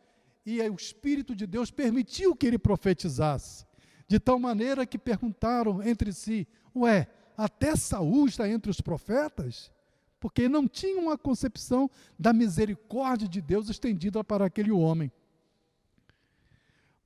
e 0.45 0.61
o 0.61 0.75
Espírito 0.75 1.35
de 1.35 1.45
Deus 1.45 1.69
permitiu 1.69 2.35
que 2.35 2.47
ele 2.47 2.57
profetizasse. 2.57 3.65
De 4.07 4.19
tal 4.19 4.39
maneira 4.39 4.85
que 4.85 4.97
perguntaram 4.97 5.83
entre 5.83 6.13
si: 6.13 6.47
Ué, 6.73 7.07
até 7.35 7.75
Saul 7.75 8.27
está 8.27 8.49
entre 8.49 8.71
os 8.71 8.79
profetas? 8.79 9.71
Porque 10.19 10.47
não 10.47 10.67
tinham 10.67 11.03
uma 11.03 11.17
concepção 11.17 11.89
da 12.17 12.33
misericórdia 12.33 13.27
de 13.27 13.41
Deus 13.41 13.69
estendida 13.69 14.23
para 14.23 14.45
aquele 14.45 14.71
homem. 14.71 15.11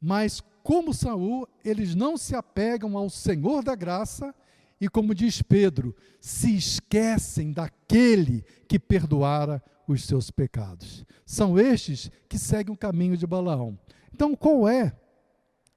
Mas 0.01 0.41
como 0.63 0.93
Saul, 0.93 1.47
eles 1.63 1.93
não 1.93 2.17
se 2.17 2.35
apegam 2.35 2.97
ao 2.97 3.09
Senhor 3.09 3.63
da 3.63 3.75
graça 3.75 4.33
e 4.81 4.89
como 4.89 5.13
diz 5.13 5.43
Pedro, 5.43 5.95
se 6.19 6.55
esquecem 6.55 7.51
daquele 7.51 8.43
que 8.67 8.79
perdoara 8.79 9.63
os 9.87 10.03
seus 10.05 10.31
pecados. 10.31 11.05
São 11.23 11.59
estes 11.59 12.09
que 12.27 12.39
seguem 12.39 12.73
o 12.73 12.77
caminho 12.77 13.15
de 13.15 13.27
Balaão. 13.27 13.77
Então, 14.11 14.35
qual 14.35 14.67
é 14.67 14.91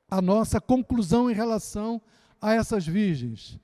a 0.08 0.22
nossa 0.22 0.58
conclusão 0.58 1.30
em 1.30 1.34
relação 1.34 2.00
a 2.40 2.54
essas 2.54 2.86
virgens? 2.86 3.60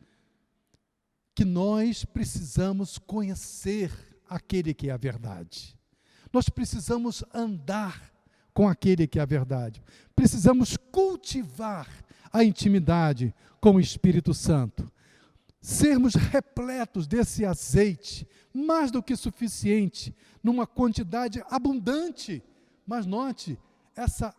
Que 1.35 1.45
nós 1.45 2.05
precisamos 2.05 2.99
conhecer 2.99 3.91
aquele 4.29 4.75
que 4.75 4.91
é 4.91 4.93
a 4.93 4.99
verdade. 4.99 5.75
Nós 6.31 6.51
precisamos 6.51 7.25
andar 7.33 8.10
com 8.53 8.69
aquele 8.69 9.07
que 9.07 9.19
é 9.19 9.23
a 9.23 9.27
verdade. 9.27 9.83
Precisamos 10.15 10.77
cultivar 10.77 11.89
a 12.33 12.45
intimidade 12.45 13.35
com 13.61 13.77
o 13.77 13.81
Espírito 13.81 14.33
Santo 14.33 14.91
sermos 15.61 16.15
repletos 16.15 17.07
desse 17.07 17.45
azeite, 17.45 18.27
mais 18.53 18.91
do 18.91 19.03
que 19.03 19.15
suficiente, 19.15 20.15
numa 20.43 20.67
quantidade 20.67 21.43
abundante. 21.51 22.43
Mas 22.87 23.07
note, 23.07 23.59
essa 23.95 24.35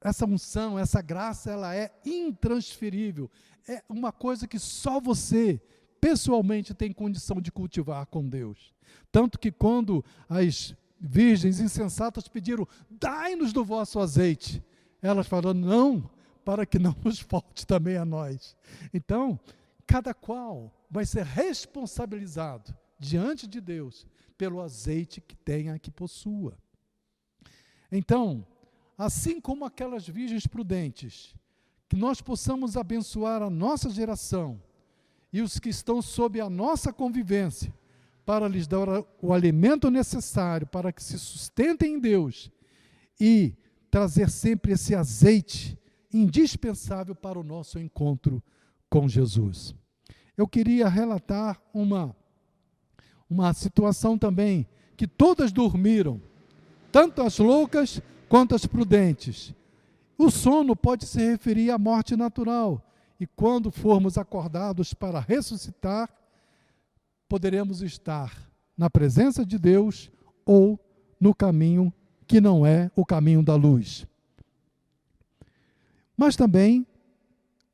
essa 0.00 0.24
unção, 0.24 0.78
essa 0.78 1.02
graça, 1.02 1.50
ela 1.50 1.74
é 1.74 1.90
intransferível. 2.06 3.28
É 3.68 3.82
uma 3.88 4.12
coisa 4.12 4.46
que 4.46 4.56
só 4.56 5.00
você 5.00 5.60
pessoalmente 6.00 6.72
tem 6.72 6.92
condição 6.92 7.40
de 7.40 7.50
cultivar 7.50 8.06
com 8.06 8.24
Deus. 8.24 8.72
Tanto 9.10 9.40
que 9.40 9.50
quando 9.50 10.04
as 10.28 10.72
virgens 11.00 11.60
insensatas 11.60 12.28
pediram: 12.28 12.66
"Dai-nos 12.90 13.52
do 13.52 13.64
vosso 13.64 13.98
azeite", 13.98 14.62
elas 15.00 15.26
falaram: 15.26 15.54
"Não, 15.54 16.10
para 16.44 16.66
que 16.66 16.78
não 16.78 16.96
nos 17.04 17.18
falte 17.18 17.66
também 17.66 17.96
a 17.96 18.04
nós". 18.04 18.56
Então, 18.92 19.38
cada 19.86 20.12
qual 20.12 20.72
vai 20.90 21.04
ser 21.04 21.24
responsabilizado 21.24 22.76
diante 22.98 23.46
de 23.46 23.60
Deus 23.60 24.06
pelo 24.36 24.60
azeite 24.60 25.20
que 25.20 25.36
tenha 25.36 25.78
que 25.78 25.90
possua. 25.90 26.56
Então, 27.90 28.46
assim 28.96 29.40
como 29.40 29.64
aquelas 29.64 30.06
virgens 30.06 30.46
prudentes, 30.46 31.34
que 31.88 31.96
nós 31.96 32.20
possamos 32.20 32.76
abençoar 32.76 33.42
a 33.42 33.48
nossa 33.48 33.88
geração 33.88 34.62
e 35.32 35.40
os 35.40 35.58
que 35.58 35.68
estão 35.68 36.02
sob 36.02 36.40
a 36.40 36.50
nossa 36.50 36.92
convivência, 36.92 37.74
para 38.28 38.46
lhes 38.46 38.66
dar 38.66 38.86
o 39.22 39.32
alimento 39.32 39.90
necessário 39.90 40.66
para 40.66 40.92
que 40.92 41.02
se 41.02 41.18
sustentem 41.18 41.94
em 41.94 41.98
Deus 41.98 42.50
e 43.18 43.54
trazer 43.90 44.28
sempre 44.28 44.72
esse 44.72 44.94
azeite 44.94 45.78
indispensável 46.12 47.14
para 47.14 47.38
o 47.38 47.42
nosso 47.42 47.78
encontro 47.78 48.42
com 48.90 49.08
Jesus. 49.08 49.74
Eu 50.36 50.46
queria 50.46 50.90
relatar 50.90 51.58
uma, 51.72 52.14
uma 53.30 53.54
situação 53.54 54.18
também, 54.18 54.68
que 54.94 55.06
todas 55.06 55.50
dormiram, 55.50 56.20
tanto 56.92 57.22
as 57.22 57.38
loucas 57.38 58.02
quanto 58.28 58.54
as 58.54 58.66
prudentes. 58.66 59.54
O 60.18 60.30
sono 60.30 60.76
pode 60.76 61.06
se 61.06 61.18
referir 61.30 61.70
à 61.70 61.78
morte 61.78 62.14
natural, 62.14 62.84
e 63.18 63.26
quando 63.26 63.70
formos 63.70 64.18
acordados 64.18 64.92
para 64.92 65.18
ressuscitar, 65.18 66.10
poderemos 67.28 67.82
estar 67.82 68.32
na 68.76 68.88
presença 68.88 69.44
de 69.44 69.58
Deus 69.58 70.10
ou 70.44 70.78
no 71.20 71.34
caminho 71.34 71.92
que 72.26 72.40
não 72.40 72.64
é 72.64 72.90
o 72.94 73.04
caminho 73.04 73.42
da 73.42 73.54
luz. 73.54 74.06
Mas 76.16 76.36
também 76.36 76.86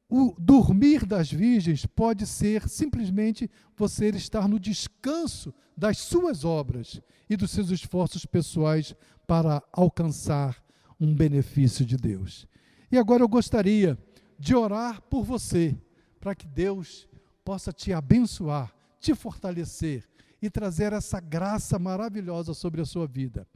o 0.08 0.34
dormir 0.38 1.04
das 1.04 1.30
virgens 1.30 1.86
pode 1.86 2.26
ser 2.26 2.68
simplesmente 2.68 3.50
você 3.76 4.08
estar 4.10 4.46
no 4.46 4.60
descanso 4.60 5.52
das 5.76 5.98
suas 5.98 6.44
obras 6.44 7.00
e 7.28 7.36
dos 7.36 7.50
seus 7.50 7.70
esforços 7.70 8.24
pessoais 8.24 8.94
para 9.26 9.62
alcançar 9.72 10.62
um 11.00 11.14
benefício 11.14 11.84
de 11.84 11.96
Deus. 11.96 12.46
E 12.92 12.98
agora 12.98 13.22
eu 13.22 13.28
gostaria 13.28 13.98
de 14.38 14.54
orar 14.54 15.00
por 15.02 15.24
você, 15.24 15.76
para 16.20 16.34
que 16.34 16.46
Deus 16.46 17.08
possa 17.44 17.72
te 17.72 17.92
abençoar, 17.92 18.74
te 19.04 19.14
fortalecer 19.14 20.08
e 20.40 20.48
trazer 20.48 20.92
essa 20.94 21.20
graça 21.20 21.78
maravilhosa 21.78 22.54
sobre 22.54 22.80
a 22.80 22.86
sua 22.86 23.06
vida. 23.06 23.46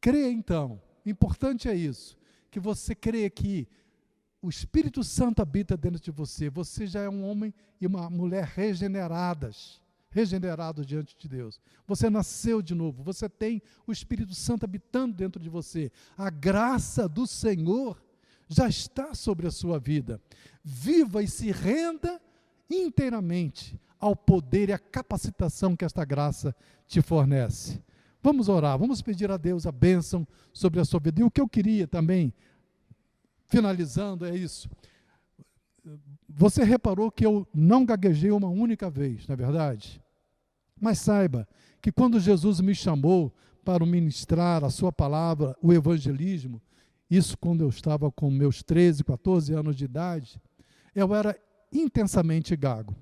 Creia 0.00 0.30
então, 0.30 0.80
importante 1.04 1.68
é 1.68 1.74
isso, 1.74 2.16
que 2.50 2.58
você 2.58 2.94
creia 2.94 3.28
que 3.28 3.68
o 4.40 4.48
Espírito 4.48 5.04
Santo 5.04 5.42
habita 5.42 5.76
dentro 5.76 6.00
de 6.00 6.10
você. 6.10 6.50
Você 6.50 6.86
já 6.86 7.00
é 7.00 7.08
um 7.08 7.24
homem 7.24 7.52
e 7.80 7.86
uma 7.86 8.08
mulher 8.10 8.44
regeneradas, 8.44 9.80
regenerados 10.10 10.86
diante 10.86 11.16
de 11.16 11.28
Deus. 11.28 11.60
Você 11.86 12.10
nasceu 12.10 12.60
de 12.60 12.74
novo. 12.74 13.02
Você 13.02 13.26
tem 13.28 13.62
o 13.86 13.92
Espírito 13.92 14.34
Santo 14.34 14.64
habitando 14.64 15.14
dentro 15.14 15.42
de 15.42 15.48
você. 15.48 15.90
A 16.16 16.28
graça 16.28 17.08
do 17.08 17.26
Senhor 17.26 18.02
já 18.46 18.68
está 18.68 19.14
sobre 19.14 19.46
a 19.46 19.50
sua 19.50 19.78
vida. 19.78 20.20
Viva 20.62 21.22
e 21.22 21.28
se 21.28 21.50
renda 21.50 22.20
inteiramente 22.70 23.80
ao 24.04 24.14
poder 24.14 24.68
e 24.68 24.72
à 24.74 24.78
capacitação 24.78 25.74
que 25.74 25.82
esta 25.82 26.04
graça 26.04 26.54
te 26.86 27.00
fornece. 27.00 27.82
Vamos 28.22 28.50
orar, 28.50 28.78
vamos 28.78 29.00
pedir 29.00 29.30
a 29.30 29.38
Deus 29.38 29.66
a 29.66 29.72
bênção 29.72 30.28
sobre 30.52 30.78
a 30.78 30.84
sua 30.84 31.00
vida. 31.00 31.22
E 31.22 31.24
o 31.24 31.30
que 31.30 31.40
eu 31.40 31.48
queria 31.48 31.88
também 31.88 32.30
finalizando, 33.46 34.26
é 34.26 34.36
isso. 34.36 34.68
Você 36.28 36.62
reparou 36.64 37.10
que 37.10 37.24
eu 37.24 37.48
não 37.54 37.82
gaguejei 37.86 38.30
uma 38.30 38.48
única 38.48 38.90
vez, 38.90 39.26
não 39.26 39.32
é 39.32 39.36
verdade? 39.36 40.02
Mas 40.78 40.98
saiba 40.98 41.48
que 41.80 41.90
quando 41.90 42.20
Jesus 42.20 42.60
me 42.60 42.74
chamou 42.74 43.34
para 43.64 43.86
ministrar 43.86 44.64
a 44.64 44.70
sua 44.70 44.92
palavra, 44.92 45.56
o 45.62 45.72
evangelismo, 45.72 46.60
isso 47.10 47.38
quando 47.38 47.62
eu 47.62 47.70
estava 47.70 48.12
com 48.12 48.30
meus 48.30 48.62
13, 48.62 49.02
14 49.02 49.54
anos 49.54 49.74
de 49.74 49.86
idade, 49.86 50.38
eu 50.94 51.14
era 51.14 51.34
intensamente 51.72 52.54
gago. 52.54 52.94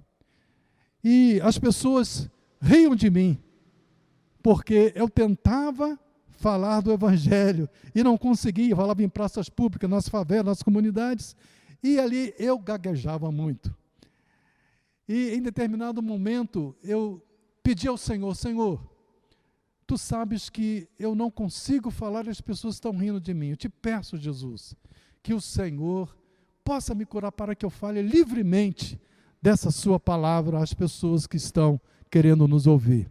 E 1.02 1.40
as 1.42 1.58
pessoas 1.58 2.30
riam 2.60 2.94
de 2.94 3.10
mim, 3.10 3.38
porque 4.42 4.92
eu 4.94 5.08
tentava 5.08 5.98
falar 6.28 6.80
do 6.80 6.92
Evangelho 6.92 7.68
e 7.94 8.02
não 8.02 8.16
conseguia, 8.16 8.74
falava 8.74 9.02
em 9.02 9.08
praças 9.08 9.48
públicas, 9.48 9.88
nas 9.88 10.08
favelas, 10.08 10.46
nas 10.46 10.62
comunidades, 10.62 11.36
e 11.82 11.98
ali 11.98 12.34
eu 12.38 12.58
gaguejava 12.58 13.30
muito. 13.32 13.74
E 15.08 15.30
em 15.30 15.42
determinado 15.42 16.02
momento 16.02 16.76
eu 16.82 17.20
pedi 17.62 17.88
ao 17.88 17.96
Senhor: 17.96 18.34
Senhor, 18.34 18.80
tu 19.86 19.98
sabes 19.98 20.48
que 20.48 20.88
eu 20.98 21.14
não 21.14 21.30
consigo 21.30 21.90
falar 21.90 22.26
e 22.26 22.30
as 22.30 22.40
pessoas 22.40 22.74
estão 22.74 22.96
rindo 22.96 23.20
de 23.20 23.34
mim. 23.34 23.50
Eu 23.50 23.56
te 23.56 23.68
peço, 23.68 24.16
Jesus, 24.16 24.74
que 25.22 25.34
o 25.34 25.40
Senhor 25.40 26.16
possa 26.64 26.94
me 26.94 27.04
curar 27.04 27.32
para 27.32 27.54
que 27.54 27.66
eu 27.66 27.70
fale 27.70 28.00
livremente 28.02 29.00
dessa 29.42 29.72
Sua 29.72 29.98
palavra 29.98 30.62
às 30.62 30.72
pessoas 30.72 31.26
que 31.26 31.36
estão 31.36 31.80
querendo 32.08 32.46
nos 32.46 32.66
ouvir. 32.66 33.10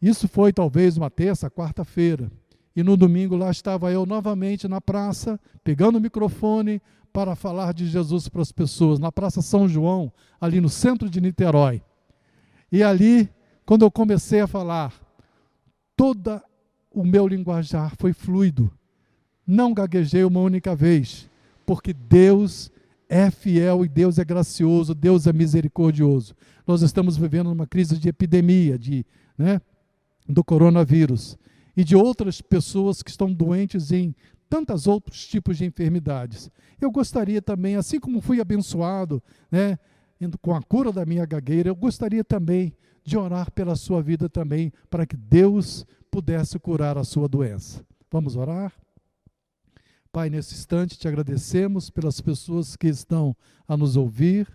Isso 0.00 0.28
foi 0.28 0.52
talvez 0.52 0.96
uma 0.96 1.10
terça, 1.10 1.50
quarta-feira. 1.50 2.30
E 2.76 2.82
no 2.82 2.96
domingo 2.96 3.36
lá 3.36 3.50
estava 3.50 3.90
eu 3.90 4.06
novamente 4.06 4.68
na 4.68 4.80
praça, 4.80 5.40
pegando 5.64 5.96
o 5.96 6.00
microfone 6.00 6.80
para 7.12 7.34
falar 7.34 7.74
de 7.74 7.86
Jesus 7.86 8.28
para 8.28 8.42
as 8.42 8.52
pessoas, 8.52 8.98
na 8.98 9.10
Praça 9.10 9.42
São 9.42 9.68
João, 9.68 10.12
ali 10.40 10.60
no 10.60 10.68
centro 10.68 11.10
de 11.10 11.20
Niterói. 11.20 11.82
E 12.70 12.82
ali, 12.82 13.28
quando 13.66 13.84
eu 13.84 13.90
comecei 13.90 14.40
a 14.40 14.46
falar, 14.46 14.94
todo 15.96 16.40
o 16.90 17.04
meu 17.04 17.26
linguajar 17.26 17.94
foi 17.96 18.12
fluido. 18.12 18.72
Não 19.46 19.74
gaguejei 19.74 20.22
uma 20.22 20.40
única 20.40 20.74
vez, 20.76 21.28
porque 21.66 21.92
Deus 21.92 22.70
é 23.10 23.28
fiel 23.28 23.84
e 23.84 23.88
Deus 23.88 24.20
é 24.20 24.24
gracioso, 24.24 24.94
Deus 24.94 25.26
é 25.26 25.32
misericordioso. 25.32 26.32
Nós 26.64 26.80
estamos 26.80 27.16
vivendo 27.16 27.50
uma 27.50 27.66
crise 27.66 27.98
de 27.98 28.08
epidemia, 28.08 28.78
de, 28.78 29.04
né, 29.36 29.60
do 30.28 30.44
coronavírus 30.44 31.36
e 31.76 31.82
de 31.82 31.96
outras 31.96 32.40
pessoas 32.40 33.02
que 33.02 33.10
estão 33.10 33.32
doentes 33.32 33.90
em 33.90 34.14
tantos 34.48 34.86
outros 34.86 35.26
tipos 35.26 35.58
de 35.58 35.64
enfermidades. 35.64 36.48
Eu 36.80 36.88
gostaria 36.92 37.42
também, 37.42 37.74
assim 37.74 37.98
como 37.98 38.20
fui 38.20 38.40
abençoado, 38.40 39.20
né, 39.50 39.76
com 40.40 40.54
a 40.54 40.62
cura 40.62 40.92
da 40.92 41.04
minha 41.04 41.26
gagueira, 41.26 41.68
eu 41.68 41.74
gostaria 41.74 42.22
também 42.22 42.72
de 43.02 43.16
orar 43.16 43.50
pela 43.50 43.74
sua 43.74 44.00
vida 44.00 44.28
também, 44.28 44.72
para 44.88 45.04
que 45.04 45.16
Deus 45.16 45.84
pudesse 46.12 46.58
curar 46.60 46.96
a 46.96 47.02
sua 47.02 47.26
doença. 47.26 47.84
Vamos 48.08 48.36
orar? 48.36 48.72
Pai, 50.12 50.28
nesse 50.28 50.54
instante 50.54 50.98
te 50.98 51.06
agradecemos 51.06 51.88
pelas 51.88 52.20
pessoas 52.20 52.74
que 52.74 52.88
estão 52.88 53.36
a 53.68 53.76
nos 53.76 53.96
ouvir. 53.96 54.48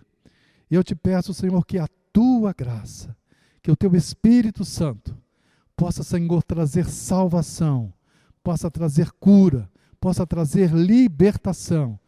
E 0.70 0.74
eu 0.74 0.84
te 0.84 0.94
peço, 0.94 1.32
Senhor, 1.32 1.64
que 1.64 1.78
a 1.78 1.88
tua 2.12 2.52
graça, 2.52 3.16
que 3.62 3.70
o 3.70 3.76
teu 3.76 3.94
Espírito 3.94 4.66
Santo 4.66 5.16
possa, 5.74 6.02
Senhor, 6.02 6.42
trazer 6.42 6.84
salvação, 6.86 7.90
possa 8.44 8.70
trazer 8.70 9.10
cura, 9.12 9.68
possa 9.98 10.26
trazer 10.26 10.72
libertação 10.72 11.98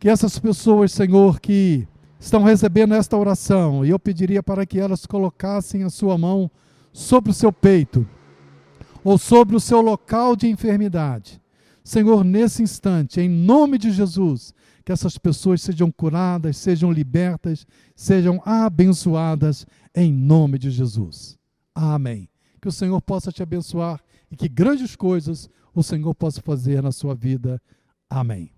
Que 0.00 0.08
essas 0.08 0.38
pessoas, 0.38 0.90
Senhor, 0.90 1.40
que 1.40 1.86
estão 2.18 2.42
recebendo 2.42 2.94
esta 2.94 3.16
oração, 3.16 3.84
e 3.84 3.90
eu 3.90 3.98
pediria 3.98 4.42
para 4.42 4.66
que 4.66 4.80
elas 4.80 5.06
colocassem 5.06 5.84
a 5.84 5.90
sua 5.90 6.18
mão 6.18 6.50
sobre 6.92 7.30
o 7.30 7.34
seu 7.34 7.52
peito 7.52 8.06
ou 9.04 9.18
sobre 9.18 9.54
o 9.54 9.60
seu 9.60 9.80
local 9.80 10.34
de 10.34 10.48
enfermidade. 10.48 11.43
Senhor, 11.84 12.24
nesse 12.24 12.62
instante, 12.62 13.20
em 13.20 13.28
nome 13.28 13.76
de 13.76 13.92
Jesus, 13.92 14.54
que 14.84 14.90
essas 14.90 15.18
pessoas 15.18 15.60
sejam 15.60 15.92
curadas, 15.92 16.56
sejam 16.56 16.90
libertas, 16.90 17.66
sejam 17.94 18.40
abençoadas 18.44 19.66
em 19.94 20.10
nome 20.10 20.58
de 20.58 20.70
Jesus. 20.70 21.38
Amém. 21.74 22.28
Que 22.60 22.68
o 22.68 22.72
Senhor 22.72 23.00
possa 23.02 23.30
te 23.30 23.42
abençoar 23.42 24.00
e 24.30 24.36
que 24.36 24.48
grandes 24.48 24.96
coisas 24.96 25.48
o 25.74 25.82
Senhor 25.82 26.14
possa 26.14 26.40
fazer 26.40 26.82
na 26.82 26.90
sua 26.90 27.14
vida. 27.14 27.60
Amém. 28.08 28.50